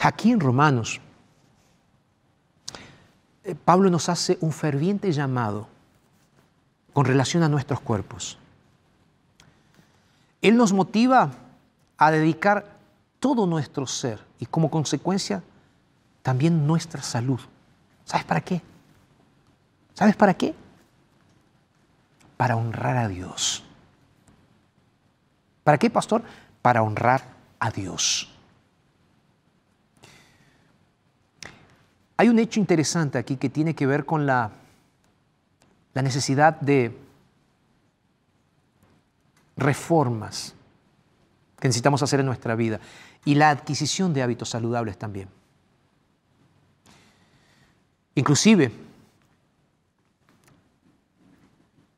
[0.00, 1.00] Aquí en Romanos,
[3.44, 5.68] eh, Pablo nos hace un ferviente llamado
[6.94, 8.38] con relación a nuestros cuerpos.
[10.40, 11.30] Él nos motiva
[11.98, 12.76] a dedicar
[13.20, 15.42] todo nuestro ser y como consecuencia
[16.22, 17.40] también nuestra salud
[18.06, 18.62] ¿Sabes para qué?
[19.92, 20.54] ¿Sabes para qué?
[22.36, 23.64] Para honrar a Dios.
[25.64, 26.22] ¿Para qué, pastor?
[26.62, 27.22] Para honrar
[27.58, 28.32] a Dios.
[32.16, 34.52] Hay un hecho interesante aquí que tiene que ver con la,
[35.92, 36.96] la necesidad de
[39.56, 40.54] reformas
[41.58, 42.78] que necesitamos hacer en nuestra vida
[43.24, 45.28] y la adquisición de hábitos saludables también.
[48.16, 48.72] Inclusive,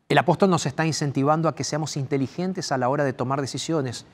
[0.09, 4.05] el apóstol nos está incentivando a que seamos inteligentes a la hora de tomar decisiones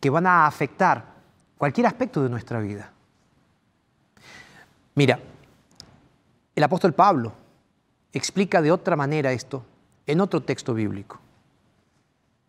[0.00, 1.14] que van a afectar
[1.58, 2.92] cualquier aspecto de nuestra vida.
[4.94, 5.18] Mira,
[6.54, 7.32] el apóstol Pablo
[8.12, 9.64] explica de otra manera esto
[10.06, 11.18] en otro texto bíblico.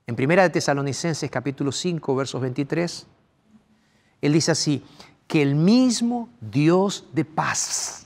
[0.06, 3.08] En Primera de Tesalonicenses capítulo 5 versos 23,
[4.22, 4.86] él dice así,
[5.28, 8.05] que el mismo Dios de paz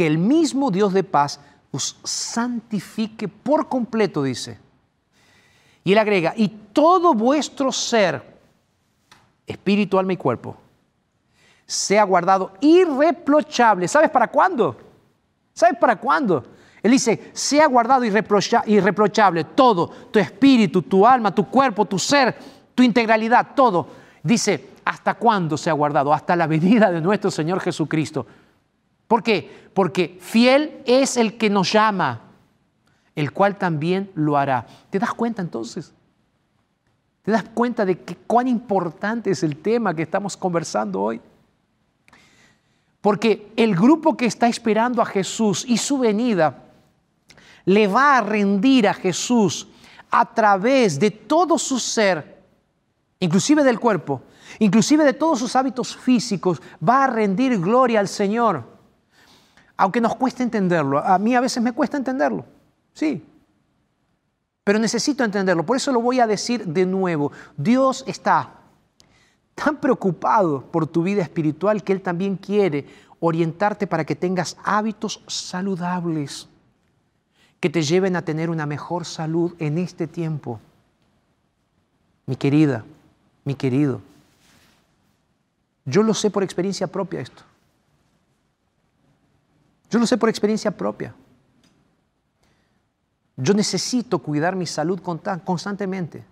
[0.00, 1.38] que el mismo Dios de paz
[1.70, 4.58] os santifique por completo, dice.
[5.84, 8.22] Y él agrega, y todo vuestro ser,
[9.46, 10.56] espíritu, alma y cuerpo,
[11.66, 13.86] sea guardado irreprochable.
[13.88, 14.74] ¿Sabes para cuándo?
[15.52, 16.46] ¿Sabes para cuándo?
[16.82, 22.34] Él dice, sea guardado irreprochable todo, tu espíritu, tu alma, tu cuerpo, tu ser,
[22.74, 23.86] tu integralidad, todo.
[24.22, 26.10] Dice, ¿hasta cuándo sea guardado?
[26.14, 28.24] Hasta la venida de nuestro Señor Jesucristo.
[29.10, 29.68] ¿Por qué?
[29.74, 32.20] Porque fiel es el que nos llama,
[33.16, 34.68] el cual también lo hará.
[34.88, 35.92] ¿Te das cuenta entonces?
[37.22, 41.20] ¿Te das cuenta de que, cuán importante es el tema que estamos conversando hoy?
[43.00, 46.66] Porque el grupo que está esperando a Jesús y su venida
[47.64, 49.66] le va a rendir a Jesús
[50.08, 52.44] a través de todo su ser,
[53.18, 54.22] inclusive del cuerpo,
[54.60, 58.78] inclusive de todos sus hábitos físicos, va a rendir gloria al Señor.
[59.80, 62.44] Aunque nos cueste entenderlo, a mí a veces me cuesta entenderlo,
[62.92, 63.24] sí,
[64.62, 67.32] pero necesito entenderlo, por eso lo voy a decir de nuevo.
[67.56, 68.50] Dios está
[69.54, 72.86] tan preocupado por tu vida espiritual que Él también quiere
[73.20, 76.46] orientarte para que tengas hábitos saludables
[77.58, 80.60] que te lleven a tener una mejor salud en este tiempo.
[82.26, 82.84] Mi querida,
[83.46, 84.02] mi querido,
[85.86, 87.44] yo lo sé por experiencia propia esto.
[89.90, 91.14] Yo lo sé por experiencia propia.
[93.36, 96.24] Yo necesito cuidar mi salud constantemente.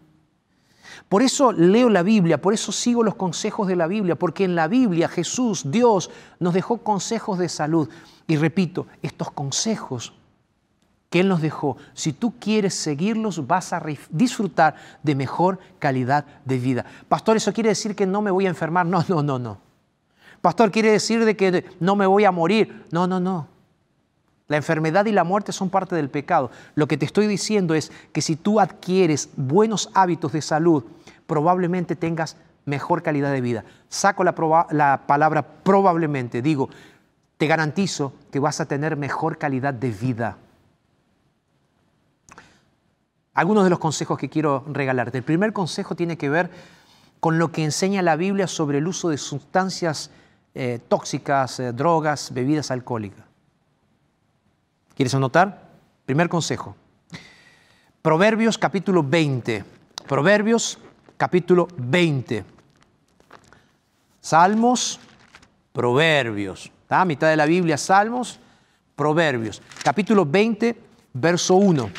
[1.08, 4.54] Por eso leo la Biblia, por eso sigo los consejos de la Biblia, porque en
[4.54, 7.88] la Biblia Jesús, Dios, nos dejó consejos de salud.
[8.26, 10.12] Y repito, estos consejos
[11.10, 16.58] que Él nos dejó, si tú quieres seguirlos, vas a disfrutar de mejor calidad de
[16.58, 16.84] vida.
[17.08, 18.84] Pastor, ¿eso quiere decir que no me voy a enfermar?
[18.84, 19.67] No, no, no, no.
[20.40, 22.84] Pastor, ¿quiere decir de que no me voy a morir?
[22.90, 23.48] No, no, no.
[24.48, 26.50] La enfermedad y la muerte son parte del pecado.
[26.74, 30.84] Lo que te estoy diciendo es que si tú adquieres buenos hábitos de salud,
[31.26, 33.64] probablemente tengas mejor calidad de vida.
[33.88, 34.34] Saco la,
[34.70, 36.70] la, palabra probablemente, digo,
[37.36, 40.38] te garantizo que vas a tener mejor calidad de vida.
[43.34, 45.18] Algunos de los consejos que quiero regalarte.
[45.18, 46.50] El primer consejo tiene que ver
[47.20, 50.10] con lo que enseña la Biblia sobre el uso de sustancias
[50.54, 53.24] eh, tóxicas, eh, drogas, bebidas alcohólicas.
[54.94, 55.68] ¿Quieres anotar?
[56.06, 56.74] Primer consejo.
[58.02, 59.64] Proverbios capítulo 20.
[60.08, 60.78] Proverbios
[61.16, 62.44] capítulo 20.
[64.20, 64.98] Salmos,
[65.72, 66.72] Proverbios.
[66.88, 68.40] A mitad de la Biblia, Salmos,
[68.96, 69.62] Proverbios.
[69.84, 70.76] Capítulo 20,
[71.12, 71.90] verso 1.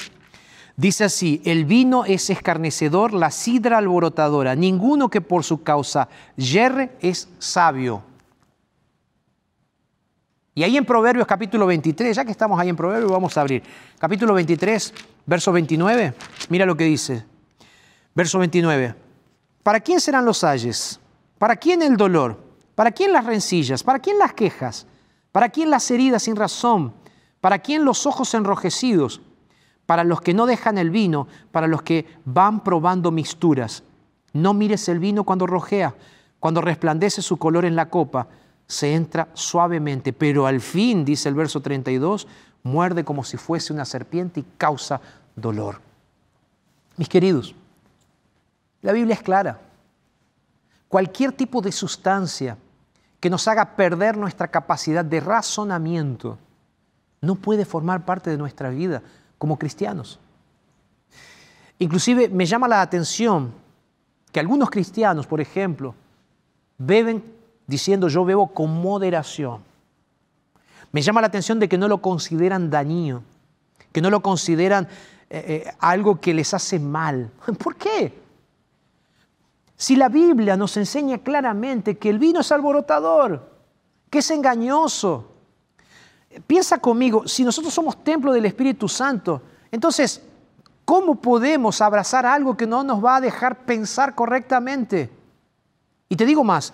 [0.75, 6.07] Dice así, el vino es escarnecedor, la sidra alborotadora, ninguno que por su causa
[6.37, 8.08] yerre es sabio.
[10.55, 13.63] Y ahí en Proverbios capítulo 23, ya que estamos ahí en Proverbios, vamos a abrir.
[13.99, 14.93] Capítulo 23,
[15.25, 16.13] verso 29,
[16.49, 17.23] mira lo que dice.
[18.15, 18.95] Verso 29.
[19.61, 20.99] ¿Para quién serán los ayes?
[21.37, 22.43] ¿Para quién el dolor?
[22.73, 23.83] ¿Para quién las rencillas?
[23.83, 24.87] ¿Para quién las quejas?
[25.31, 26.93] ¿Para quién las heridas sin razón?
[27.39, 29.21] ¿Para quién los ojos enrojecidos?
[29.85, 33.83] Para los que no dejan el vino, para los que van probando mixturas.
[34.33, 35.95] No mires el vino cuando rojea,
[36.39, 38.27] cuando resplandece su color en la copa
[38.69, 42.27] se entra suavemente, pero al fin, dice el verso 32,
[42.61, 45.01] muerde como si fuese una serpiente y causa
[45.35, 45.81] dolor.
[46.95, 47.55] Mis queridos,
[48.83, 49.59] la Biblia es clara.
[50.87, 52.57] Cualquier tipo de sustancia
[53.19, 56.37] que nos haga perder nuestra capacidad de razonamiento
[57.21, 59.01] no puede formar parte de nuestra vida
[59.39, 60.19] como cristianos.
[61.79, 63.51] Inclusive me llama la atención
[64.31, 65.95] que algunos cristianos, por ejemplo,
[66.77, 67.38] beben
[67.69, 69.61] diciendo yo bebo con moderación.
[70.91, 73.21] Me llama la atención de que no lo consideran dañino,
[73.91, 74.87] que no lo consideran
[75.29, 77.29] eh, eh, algo que les hace mal.
[77.63, 78.19] ¿Por qué?
[79.77, 83.47] Si la Biblia nos enseña claramente que el vino es alborotador,
[84.09, 85.31] que es engañoso.
[86.47, 90.23] Piensa conmigo, si nosotros somos templo del Espíritu Santo, entonces,
[90.85, 95.11] ¿cómo podemos abrazar algo que no nos va a dejar pensar correctamente?
[96.09, 96.73] Y te digo más,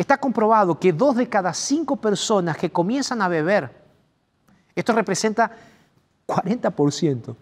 [0.00, 3.70] Está comprobado que dos de cada cinco personas que comienzan a beber,
[4.74, 5.50] esto representa
[6.26, 7.36] 40%,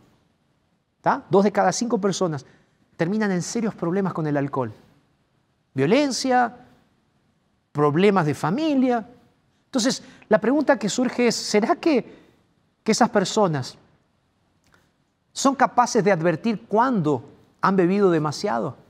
[1.31, 2.45] dos de cada cinco personas
[2.97, 4.73] terminan en serios problemas con el alcohol.
[5.73, 6.53] Violencia,
[7.71, 9.09] problemas de familia.
[9.67, 12.13] Entonces, la pregunta que surge es, ¿será que,
[12.83, 13.79] que esas personas
[15.33, 17.23] son capaces de advertir cuándo
[17.61, 18.88] han bebido demasiado?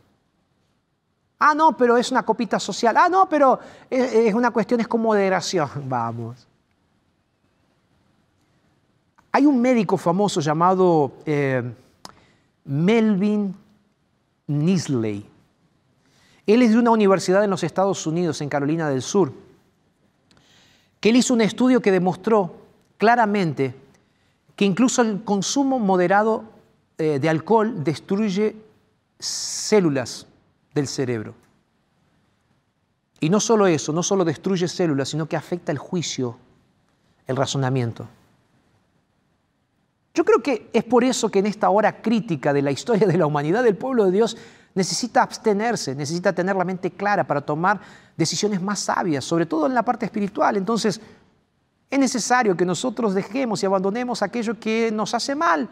[1.38, 2.96] Ah, no, pero es una copita social.
[2.96, 5.68] Ah, no, pero es, una cuestión, es con moderación.
[5.88, 6.46] Vamos.
[9.30, 11.62] Hay un médico famoso llamado eh,
[12.64, 13.54] Melvin
[14.48, 15.24] Nisley.
[16.46, 19.32] Él es de una universidad en los Estados Unidos, en Carolina del Sur,
[20.98, 22.54] que él hizo un estudio que demostró
[22.96, 23.76] claramente
[24.56, 26.44] que incluso el consumo moderado
[26.96, 28.56] eh, de alcohol destruye
[29.18, 30.27] células
[30.78, 31.34] del cerebro.
[33.20, 36.38] Y no solo eso, no solo destruye células, sino que afecta el juicio,
[37.26, 38.08] el razonamiento.
[40.14, 43.18] Yo creo que es por eso que en esta hora crítica de la historia de
[43.18, 44.36] la humanidad, el pueblo de Dios
[44.74, 47.80] necesita abstenerse, necesita tener la mente clara para tomar
[48.16, 50.56] decisiones más sabias, sobre todo en la parte espiritual.
[50.56, 51.00] Entonces,
[51.90, 55.68] es necesario que nosotros dejemos y abandonemos aquello que nos hace mal.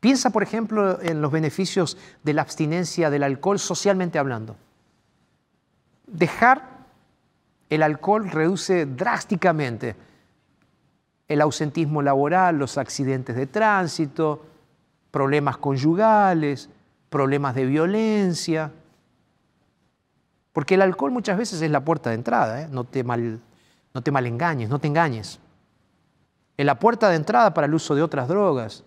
[0.00, 4.56] Piensa, por ejemplo, en los beneficios de la abstinencia del alcohol socialmente hablando.
[6.06, 6.80] Dejar
[7.68, 9.94] el alcohol reduce drásticamente
[11.28, 14.44] el ausentismo laboral, los accidentes de tránsito,
[15.10, 16.70] problemas conyugales,
[17.10, 18.72] problemas de violencia.
[20.52, 22.68] Porque el alcohol muchas veces es la puerta de entrada, ¿eh?
[22.70, 23.40] no, te mal,
[23.94, 25.38] no te malengañes, no te engañes.
[26.56, 28.82] Es la puerta de entrada para el uso de otras drogas,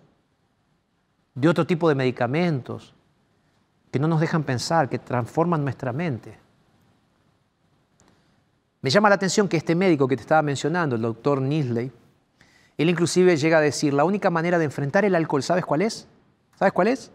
[1.36, 2.94] de otro tipo de medicamentos,
[3.92, 6.38] que no nos dejan pensar, que transforman nuestra mente.
[8.82, 11.92] Me llama la atención que este médico que te estaba mencionando, el doctor Nisley,
[12.78, 16.08] él inclusive llega a decir, la única manera de enfrentar el alcohol, ¿sabes cuál es?
[16.58, 17.12] ¿Sabes cuál es?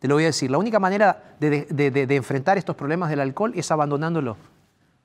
[0.00, 3.52] Te lo voy a decir, la única manera de, de enfrentar estos problemas del alcohol
[3.54, 4.36] es abandonándolo.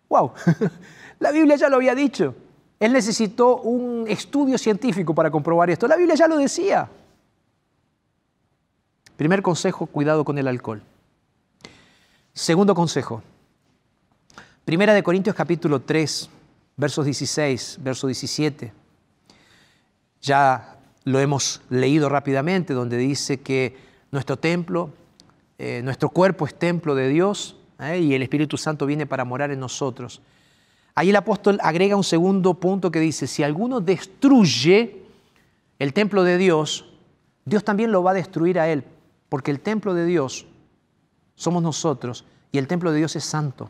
[0.09, 0.31] ¡Wow!
[1.19, 2.35] la Biblia ya lo había dicho.
[2.79, 5.87] Él necesitó un estudio científico para comprobar esto.
[5.87, 6.89] La Biblia ya lo decía.
[9.17, 10.81] Primer consejo, cuidado con el alcohol.
[12.33, 13.23] Segundo consejo,
[14.65, 16.29] Primera de Corintios capítulo 3,
[16.75, 18.73] versos 16, verso 17.
[20.21, 23.77] Ya lo hemos leído rápidamente, donde dice que
[24.11, 24.89] nuestro templo,
[25.59, 29.51] eh, nuestro cuerpo es templo de Dios eh, y el Espíritu Santo viene para morar
[29.51, 30.21] en nosotros.
[30.95, 35.03] Ahí el apóstol agrega un segundo punto que dice, si alguno destruye
[35.79, 36.85] el templo de Dios,
[37.45, 38.83] Dios también lo va a destruir a él,
[39.29, 40.45] porque el templo de Dios
[41.35, 43.69] somos nosotros y el templo de Dios es santo.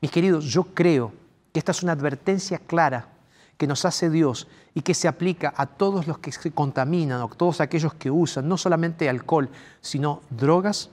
[0.00, 1.12] Mis queridos, yo creo
[1.52, 3.08] que esta es una advertencia clara
[3.56, 7.26] que nos hace Dios y que se aplica a todos los que se contaminan o
[7.26, 9.48] a todos aquellos que usan no solamente alcohol,
[9.80, 10.90] sino drogas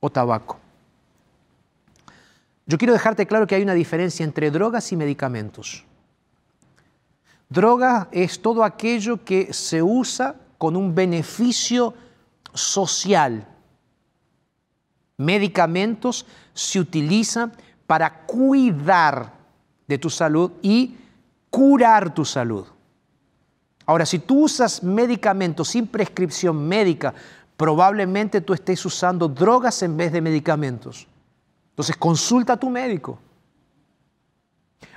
[0.00, 0.58] o tabaco.
[2.66, 5.84] Yo quiero dejarte claro que hay una diferencia entre drogas y medicamentos.
[7.48, 11.94] Droga es todo aquello que se usa con un beneficio
[12.54, 13.46] social.
[15.16, 16.24] Medicamentos
[16.54, 17.52] se utilizan
[17.86, 19.32] para cuidar
[19.86, 20.96] de tu salud y
[21.50, 22.66] curar tu salud.
[23.86, 27.12] Ahora, si tú usas medicamentos sin prescripción médica,
[27.56, 31.06] probablemente tú estés usando drogas en vez de medicamentos.
[31.70, 33.18] Entonces, consulta a tu médico.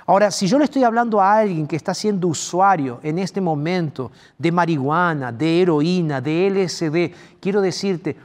[0.06, 4.10] Ahora, si yo le estoy hablando a alguien que está siendo usuario en este momento
[4.38, 8.16] de marihuana, de heroína, de LSD, quiero decirte,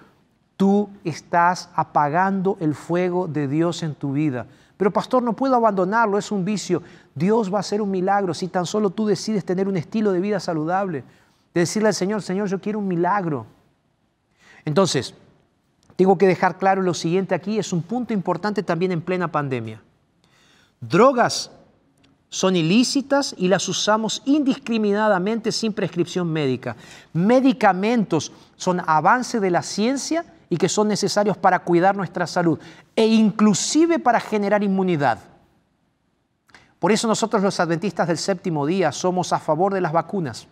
[0.56, 4.46] tú estás apagando el fuego de Dios en tu vida.
[4.78, 6.82] Pero pastor, no puedo abandonarlo, es un vicio.
[7.14, 10.20] Dios va a hacer un milagro si tan solo tú decides tener un estilo de
[10.20, 11.04] vida saludable.
[11.54, 13.46] De decirle al Señor, Señor, yo quiero un milagro.
[14.66, 15.14] Entonces,
[15.96, 19.82] tengo que dejar claro lo siguiente aquí, es un punto importante también en plena pandemia.
[20.90, 21.50] Drogas
[22.28, 26.76] son ilícitas y las usamos indiscriminadamente sin prescripción médica.
[27.14, 32.60] Medicamentos son avance de la ciencia y que son necesarios para cuidar nuestra salud
[32.96, 35.20] e inclusive para generar inmunidad.
[36.80, 40.48] Por eso nosotros los adventistas del séptimo día somos a favor de las vacunas.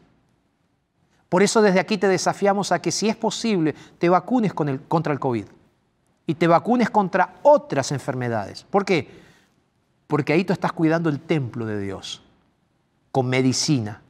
[1.27, 5.19] Por eso desde aquí te desafiamos a que si es posible te vacunes contra el
[5.19, 5.45] COVID
[6.25, 8.63] y te vacunes contra otras enfermedades.
[8.69, 9.30] ¿Por qué?
[10.11, 12.21] Porque ahí tú estás cuidando el templo de Dios
[13.13, 14.01] con medicina.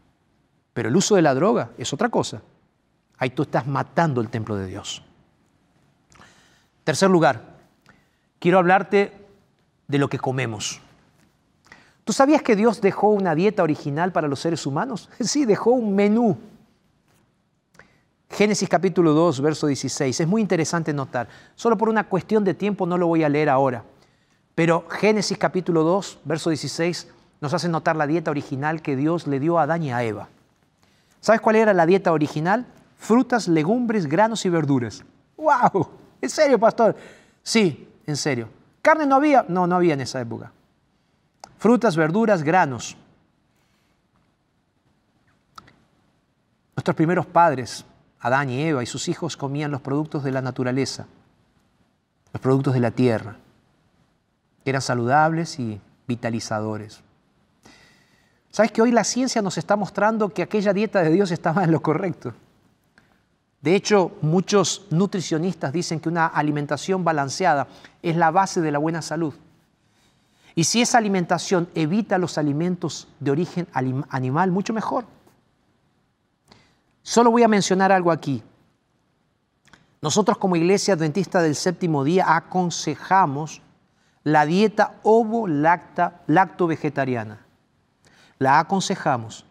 [0.74, 2.41] Pero el uso de la droga es otra cosa.
[3.20, 5.04] Ahí tú estás matando el templo de Dios.
[6.84, 7.43] Tercer lugar,
[8.39, 9.14] quiero hablarte
[9.88, 10.82] de lo que comemos.
[12.04, 15.08] ¿Tú sabías que Dios dejó una dieta original para los seres humanos?
[15.20, 16.36] Sí, dejó un menú.
[18.32, 20.20] Génesis capítulo 2, verso 16.
[20.20, 21.30] Es muy interesante notar.
[21.54, 23.84] Solo por una cuestión de tiempo no lo voy a leer ahora.
[24.56, 27.08] Pero Génesis capítulo 2, verso 16
[27.39, 30.30] nos hace notar la dieta original que Dios le dio a Adán y a Eva.
[31.20, 32.66] ¿Sabes cuál era la dieta original?
[32.97, 35.04] Frutas, legumbres, granos y verduras.
[35.38, 35.89] ¡Wow!
[36.22, 36.95] ¿En serio, pastor?
[37.41, 38.49] Sí, en serio.
[38.82, 39.45] ¿Carne no había?
[39.47, 40.52] No, no había en esa época.
[41.58, 42.97] Frutas, verduras, granos.
[46.76, 47.86] Nuestros primeros padres,
[48.20, 51.06] Adán y Eva y sus hijos, comían los productos de la naturaleza,
[52.34, 53.36] los productos de la tierra.
[54.66, 57.01] Eran saludables y vitalizadores.
[58.51, 61.72] ¿Sabes que hoy la ciencia nos está mostrando que aquella dieta de Dios estaba en
[61.72, 62.34] lo correcto?
[63.62, 67.68] De hecho, muchos nutricionistas dicen que una alimentación balanceada
[68.01, 69.34] es la base de la buena salud.
[70.55, 75.05] Y si esa alimentación evita los alimentos de origen animal, mucho mejor.
[77.03, 78.43] Solo voy a mencionar algo aquí.
[80.01, 83.62] Nosotros como iglesia adventista del séptimo día aconsejamos
[84.24, 87.39] la dieta ovo-lacto-vegetariana.
[88.39, 89.45] La aconsejamos.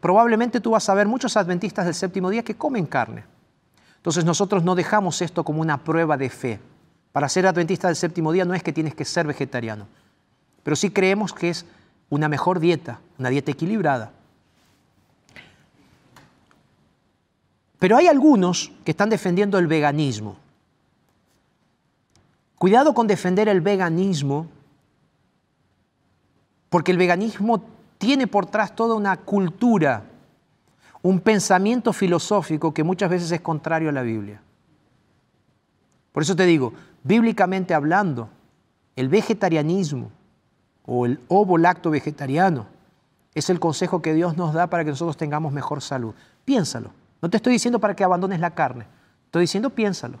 [0.00, 3.24] Probablemente tú vas a ver muchos adventistas del séptimo día que comen carne.
[3.96, 6.60] Entonces nosotros no dejamos esto como una prueba de fe.
[7.12, 9.86] Para ser adventista del séptimo día no es que tienes que ser vegetariano,
[10.62, 11.66] pero sí creemos que es
[12.10, 14.10] una mejor dieta, una dieta equilibrada.
[17.78, 20.36] Pero hay algunos que están defendiendo el veganismo.
[22.64, 24.46] Cuidado con defender el veganismo,
[26.70, 27.62] porque el veganismo
[27.98, 30.04] tiene por detrás toda una cultura,
[31.02, 34.40] un pensamiento filosófico que muchas veces es contrario a la Biblia.
[36.10, 38.30] Por eso te digo, bíblicamente hablando,
[38.96, 40.10] el vegetarianismo
[40.86, 42.64] o el ovo-lacto vegetariano
[43.34, 46.14] es el consejo que Dios nos da para que nosotros tengamos mejor salud.
[46.46, 46.92] Piénsalo.
[47.20, 48.86] No te estoy diciendo para que abandones la carne.
[49.26, 50.18] Estoy diciendo piénsalo.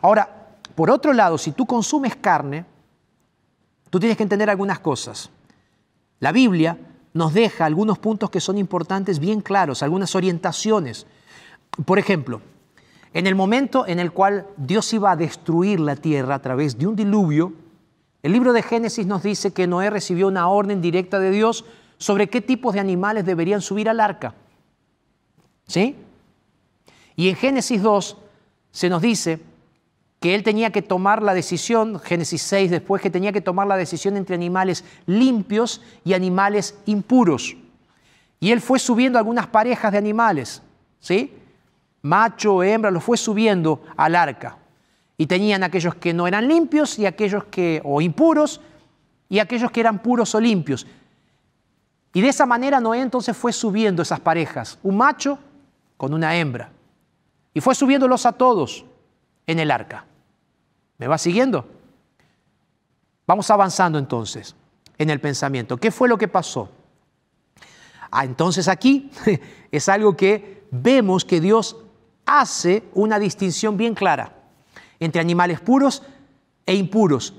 [0.00, 0.41] Ahora,
[0.74, 2.64] por otro lado, si tú consumes carne,
[3.90, 5.30] tú tienes que entender algunas cosas.
[6.20, 6.78] La Biblia
[7.14, 11.06] nos deja algunos puntos que son importantes, bien claros, algunas orientaciones.
[11.84, 12.40] Por ejemplo,
[13.12, 16.86] en el momento en el cual Dios iba a destruir la tierra a través de
[16.86, 17.52] un diluvio,
[18.22, 21.64] el libro de Génesis nos dice que Noé recibió una orden directa de Dios
[21.98, 24.34] sobre qué tipos de animales deberían subir al arca.
[25.66, 25.96] ¿Sí?
[27.16, 28.16] Y en Génesis 2
[28.70, 29.40] se nos dice
[30.22, 33.76] que él tenía que tomar la decisión, Génesis 6 después, que tenía que tomar la
[33.76, 37.56] decisión entre animales limpios y animales impuros.
[38.38, 40.62] Y él fue subiendo algunas parejas de animales,
[41.00, 41.34] ¿sí?
[42.02, 44.58] Macho, hembra, los fue subiendo al arca.
[45.18, 48.60] Y tenían aquellos que no eran limpios y aquellos que, o impuros,
[49.28, 50.86] y aquellos que eran puros o limpios.
[52.14, 55.40] Y de esa manera Noé entonces fue subiendo esas parejas, un macho
[55.96, 56.70] con una hembra.
[57.52, 58.84] Y fue subiéndolos a todos
[59.48, 60.06] en el arca.
[61.02, 61.66] ¿Me va siguiendo?
[63.26, 64.54] Vamos avanzando entonces
[64.96, 65.76] en el pensamiento.
[65.76, 66.70] ¿Qué fue lo que pasó?
[68.08, 69.10] Ah, entonces aquí
[69.72, 71.76] es algo que vemos que Dios
[72.24, 74.32] hace una distinción bien clara
[75.00, 76.04] entre animales puros
[76.64, 77.34] e impuros,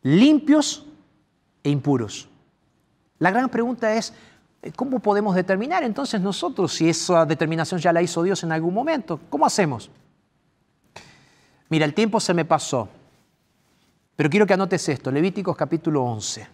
[0.00, 0.86] limpios
[1.62, 2.30] e impuros.
[3.18, 4.14] La gran pregunta es,
[4.74, 9.20] ¿cómo podemos determinar entonces nosotros si esa determinación ya la hizo Dios en algún momento?
[9.28, 9.90] ¿Cómo hacemos?
[11.68, 12.88] Mira, el tiempo se me pasó.
[14.16, 16.46] Pero quiero que anotes esto, Levíticos capítulo 11.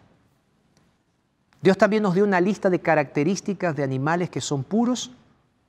[1.61, 5.11] Dios también nos dio una lista de características de animales que son puros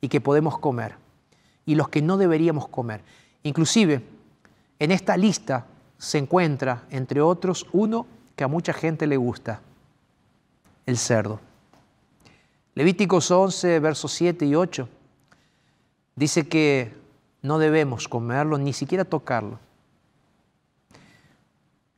[0.02, 0.96] y que podemos comer,
[1.66, 3.02] y los que no deberíamos comer.
[3.42, 4.04] Inclusive,
[4.78, 5.66] en esta lista
[5.98, 9.62] se encuentra, entre otros, uno que a mucha gente le gusta,
[10.86, 11.40] el cerdo.
[12.76, 14.88] Levíticos 11, versos 7 y 8,
[16.16, 16.94] dice que
[17.42, 19.60] no debemos comerlo, ni siquiera tocarlo.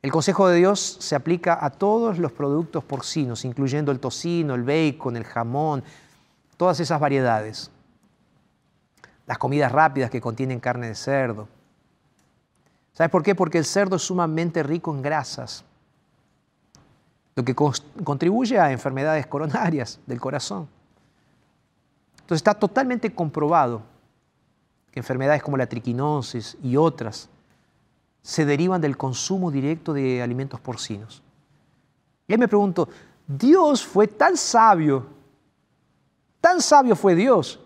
[0.02, 4.64] El consejo de Dios se aplica a todos los productos porcinos, incluyendo el tocino, el
[4.64, 5.84] bacon, el jamón,
[6.56, 7.70] todas esas variedades.
[9.26, 11.46] Las comidas rápidas que contienen carne de cerdo.
[12.92, 13.36] ¿Sabes por qué?
[13.36, 15.64] Porque el cerdo es sumamente rico en grasas,
[17.36, 20.68] lo que contribuye a enfermedades coronarias del corazón.
[22.16, 23.82] Entonces está totalmente comprobado
[24.90, 27.30] que enfermedades como la triquinosis y otras
[28.22, 31.22] se derivan del consumo directo de alimentos porcinos.
[32.28, 32.88] Y me pregunto,
[33.26, 35.06] Dios fue tan sabio,
[36.40, 37.60] tan sabio fue Dios,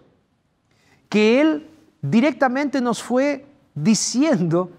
[1.09, 4.71] que Él directamente nos fue diciendo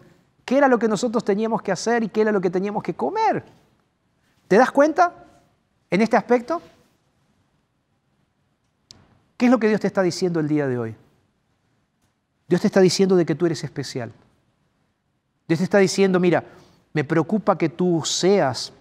[0.44, 2.96] qué era lo que nosotros teníamos que hacer y qué era lo que teníamos que
[2.96, 3.46] comer.
[4.48, 5.26] ¿Te das cuenta
[5.90, 6.62] en este aspecto?
[9.38, 10.96] ¿Qué es lo que Dios te está diciendo el día de hoy?
[12.48, 14.12] Dios te está diciendo de que tú eres especial.
[15.48, 16.44] Dios te está diciendo, mira,
[16.94, 18.74] me preocupa que tú seas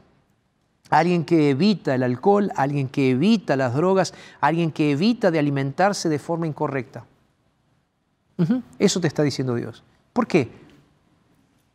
[0.91, 6.09] alguien que evita el alcohol, alguien que evita las drogas, alguien que evita de alimentarse
[6.09, 7.05] de forma incorrecta.
[8.79, 9.83] Eso te está diciendo Dios.
[10.13, 10.51] ¿Por qué?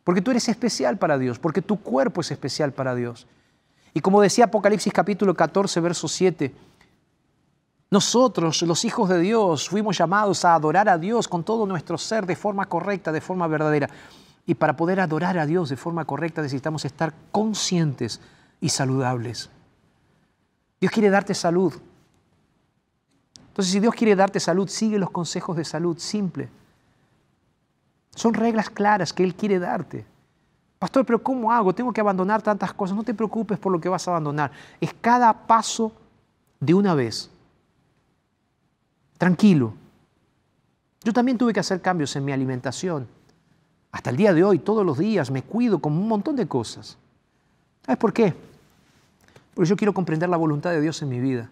[0.04, 3.26] Porque tú eres especial para Dios, porque tu cuerpo es especial para Dios.
[3.94, 6.52] Y como decía Apocalipsis capítulo 14, verso 7,
[7.90, 12.24] nosotros, los hijos de Dios, fuimos llamados a adorar a Dios con todo nuestro ser
[12.24, 13.90] de forma correcta, de forma verdadera.
[14.46, 18.20] Y para poder adorar a Dios de forma correcta necesitamos estar conscientes
[18.60, 19.50] y saludables.
[20.80, 21.72] Dios quiere darte salud.
[23.48, 26.48] Entonces, si Dios quiere darte salud, sigue los consejos de salud, simple.
[28.14, 30.04] Son reglas claras que Él quiere darte.
[30.78, 31.72] Pastor, pero ¿cómo hago?
[31.72, 32.96] Tengo que abandonar tantas cosas.
[32.96, 34.50] No te preocupes por lo que vas a abandonar.
[34.80, 35.92] Es cada paso
[36.58, 37.30] de una vez.
[39.18, 39.74] Tranquilo.
[41.04, 43.06] Yo también tuve que hacer cambios en mi alimentación.
[43.92, 46.96] Hasta el día de hoy, todos los días, me cuido con un montón de cosas.
[47.84, 48.34] ¿Sabes por qué?
[49.54, 51.50] Porque yo quiero comprender la voluntad de Dios en mi vida.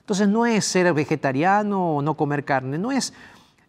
[0.00, 3.12] Entonces no es ser vegetariano o no comer carne, no es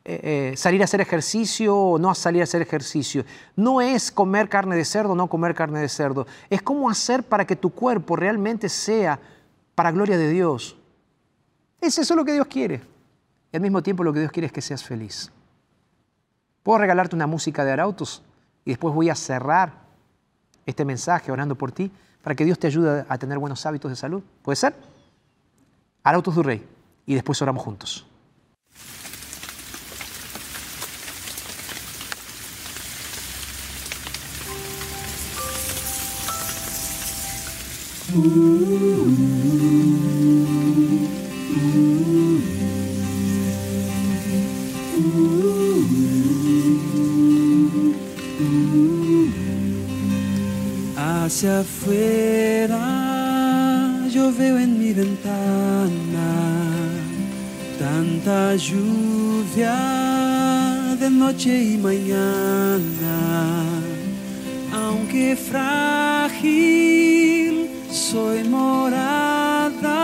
[0.05, 3.23] eh, eh, salir a hacer ejercicio o no salir a hacer ejercicio,
[3.55, 7.23] no es comer carne de cerdo o no comer carne de cerdo, es cómo hacer
[7.23, 9.19] para que tu cuerpo realmente sea
[9.75, 10.75] para gloria de Dios.
[11.79, 12.81] Es eso lo que Dios quiere.
[13.51, 15.31] Y al mismo tiempo lo que Dios quiere es que seas feliz.
[16.63, 18.23] Puedo regalarte una música de Arautos
[18.65, 19.73] y después voy a cerrar
[20.65, 21.91] este mensaje orando por ti
[22.21, 24.23] para que Dios te ayude a tener buenos hábitos de salud.
[24.41, 24.73] ¿Puede ser?
[26.03, 26.65] Arautos du Rey.
[27.05, 28.07] Y después oramos juntos.
[51.25, 52.83] Hacia afuera
[54.37, 56.29] veo en mi ventana
[57.79, 59.75] tanta lluvia
[60.99, 63.15] de noche y mañana,
[64.73, 66.49] aunque frágil
[67.89, 69.95] soy morada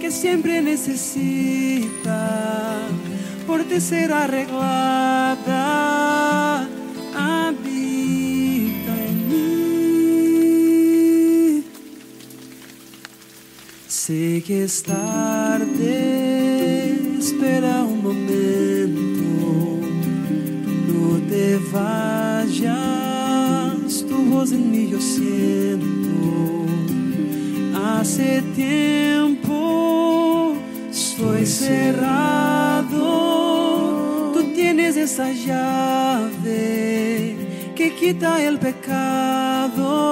[0.00, 2.20] que siempre necesita
[3.46, 5.72] por ser arreglada.
[14.12, 15.94] Sé que es tarde,
[17.18, 19.32] espera un momento,
[20.88, 22.74] no te vayas,
[24.06, 26.66] tu voz en mí yo siento.
[27.74, 30.56] Hace tiempo
[30.90, 32.90] estoy cerrado,
[34.34, 37.34] tú tienes esa llave
[37.74, 40.02] que quita el pecado.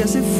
[0.00, 0.39] Ya se fue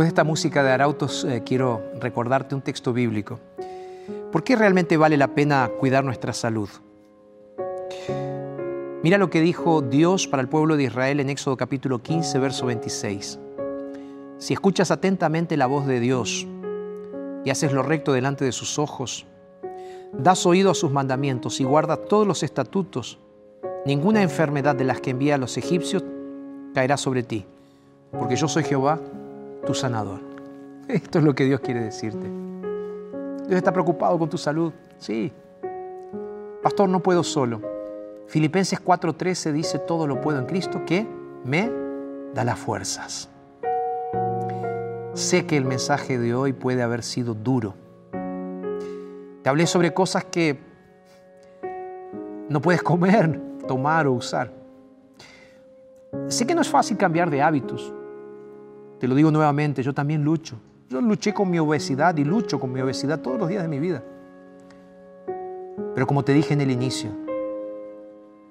[0.00, 3.38] Después de esta música de Arautos, eh, quiero recordarte un texto bíblico.
[4.32, 6.70] ¿Por qué realmente vale la pena cuidar nuestra salud?
[9.02, 12.64] Mira lo que dijo Dios para el pueblo de Israel en Éxodo capítulo 15, verso
[12.64, 13.38] 26.
[14.38, 16.46] Si escuchas atentamente la voz de Dios
[17.44, 19.26] y haces lo recto delante de sus ojos,
[20.14, 23.18] das oído a sus mandamientos y guardas todos los estatutos,
[23.84, 26.02] ninguna enfermedad de las que envía a los egipcios
[26.72, 27.44] caerá sobre ti,
[28.12, 28.98] porque yo soy Jehová,
[29.64, 30.20] tu sanador.
[30.88, 32.26] Esto es lo que Dios quiere decirte.
[33.46, 34.72] Dios está preocupado con tu salud.
[34.98, 35.32] Sí.
[36.62, 37.60] Pastor, no puedo solo.
[38.26, 41.06] Filipenses 4:13 dice, todo lo puedo en Cristo que
[41.44, 41.70] me
[42.32, 43.28] da las fuerzas.
[45.14, 47.74] Sé que el mensaje de hoy puede haber sido duro.
[49.42, 50.60] Te hablé sobre cosas que
[52.48, 54.52] no puedes comer, tomar o usar.
[56.28, 57.92] Sé que no es fácil cambiar de hábitos.
[59.00, 60.60] Te lo digo nuevamente, yo también lucho.
[60.90, 63.78] Yo luché con mi obesidad y lucho con mi obesidad todos los días de mi
[63.78, 64.02] vida.
[65.94, 67.10] Pero como te dije en el inicio,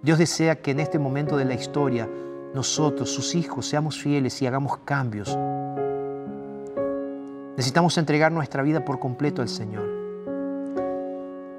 [0.01, 2.09] Dios desea que en este momento de la historia
[2.55, 5.37] nosotros, sus hijos, seamos fieles y hagamos cambios.
[7.55, 9.87] Necesitamos entregar nuestra vida por completo al Señor.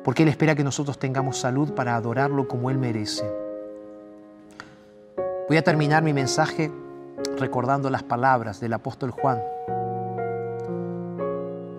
[0.02, 3.30] Porque Él espera que nosotros tengamos salud para adorarlo como Él merece.
[5.46, 6.72] Voy a terminar mi mensaje
[7.38, 9.40] recordando las palabras del apóstol Juan.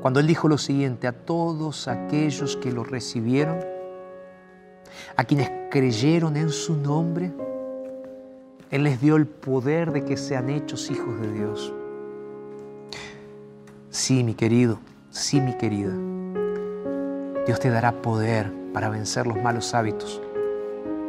[0.02, 3.60] Cuando él dijo lo siguiente, a todos aquellos que lo recibieron,
[5.16, 7.32] a quienes creyeron en su nombre,
[8.72, 11.74] Él les dio el poder de que sean hechos hijos de Dios.
[13.90, 14.80] Sí, mi querido,
[15.10, 15.94] sí, mi querida.
[17.46, 20.22] Dios te dará poder para vencer los malos hábitos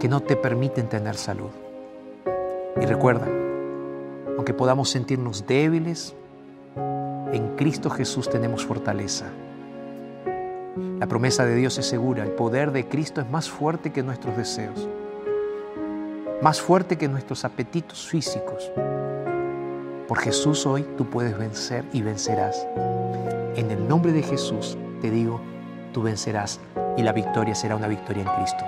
[0.00, 1.50] que no te permiten tener salud.
[2.80, 3.28] Y recuerda,
[4.36, 6.14] aunque podamos sentirnos débiles,
[7.32, 9.26] en Cristo Jesús tenemos fortaleza.
[10.98, 14.36] La promesa de Dios es segura, el poder de Cristo es más fuerte que nuestros
[14.36, 14.88] deseos,
[16.40, 18.70] más fuerte que nuestros apetitos físicos.
[20.08, 22.66] Por Jesús hoy tú puedes vencer y vencerás.
[23.56, 25.40] En el nombre de Jesús te digo,
[25.92, 26.60] tú vencerás
[26.96, 28.64] y la victoria será una victoria en Cristo.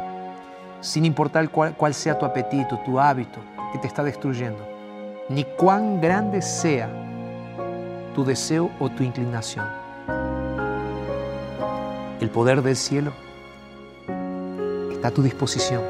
[0.81, 3.41] Sin importar cuál, sea tu apetito, tu hábito,
[3.73, 4.74] que te está destruyendo,
[5.29, 6.89] ni cuán grande sea
[8.15, 9.67] tu deseo o tu inclinación.
[12.21, 13.13] El poder del cielo
[14.93, 15.83] está a tu disposición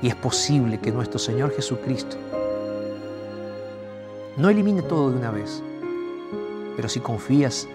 [0.00, 2.16] y es posible que nuestro Señor Jesucristo
[4.36, 5.62] no elimine todo de una vez,
[6.76, 7.68] pero si confías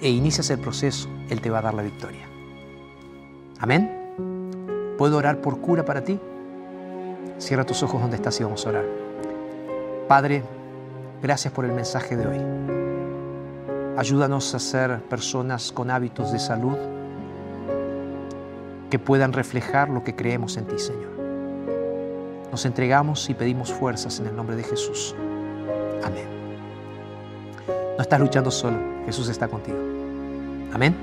[0.00, 2.26] e inicias el proceso, Él te va a dar la victoria.
[3.58, 4.94] Amén.
[4.98, 6.20] ¿Puedo orar por cura para ti?
[7.38, 9.03] Cierra tus ojos donde estás y vamos a orar.
[10.14, 10.44] Padre,
[11.20, 12.40] gracias por el mensaje de hoy.
[13.96, 16.76] Ayúdanos a ser personas con hábitos de salud
[18.90, 21.10] que puedan reflejar lo que creemos en ti, Señor.
[22.48, 25.16] Nos entregamos y pedimos fuerzas en el nombre de Jesús.
[26.04, 26.28] Amén.
[27.96, 29.78] No estás luchando solo, Jesús está contigo.
[30.72, 30.94] Amén.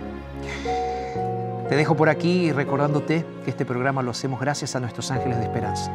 [1.67, 5.43] Te dejo por aquí recordándote que este programa lo hacemos gracias a nuestros ángeles de
[5.43, 5.91] esperanza.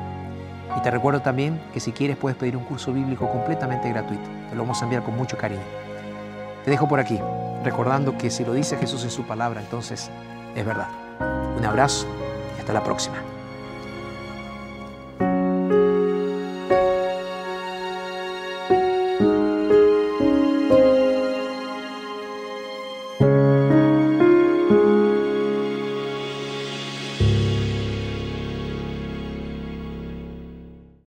[0.76, 4.28] Y te recuerdo también que si quieres puedes pedir un curso bíblico completamente gratuito.
[4.50, 5.62] Te lo vamos a enviar con mucho cariño.
[6.64, 7.18] Te dejo por aquí,
[7.64, 10.10] recordando que si lo dice Jesús en su palabra, entonces
[10.54, 10.88] es verdad.
[11.56, 12.06] Un abrazo
[12.56, 13.36] y hasta la próxima.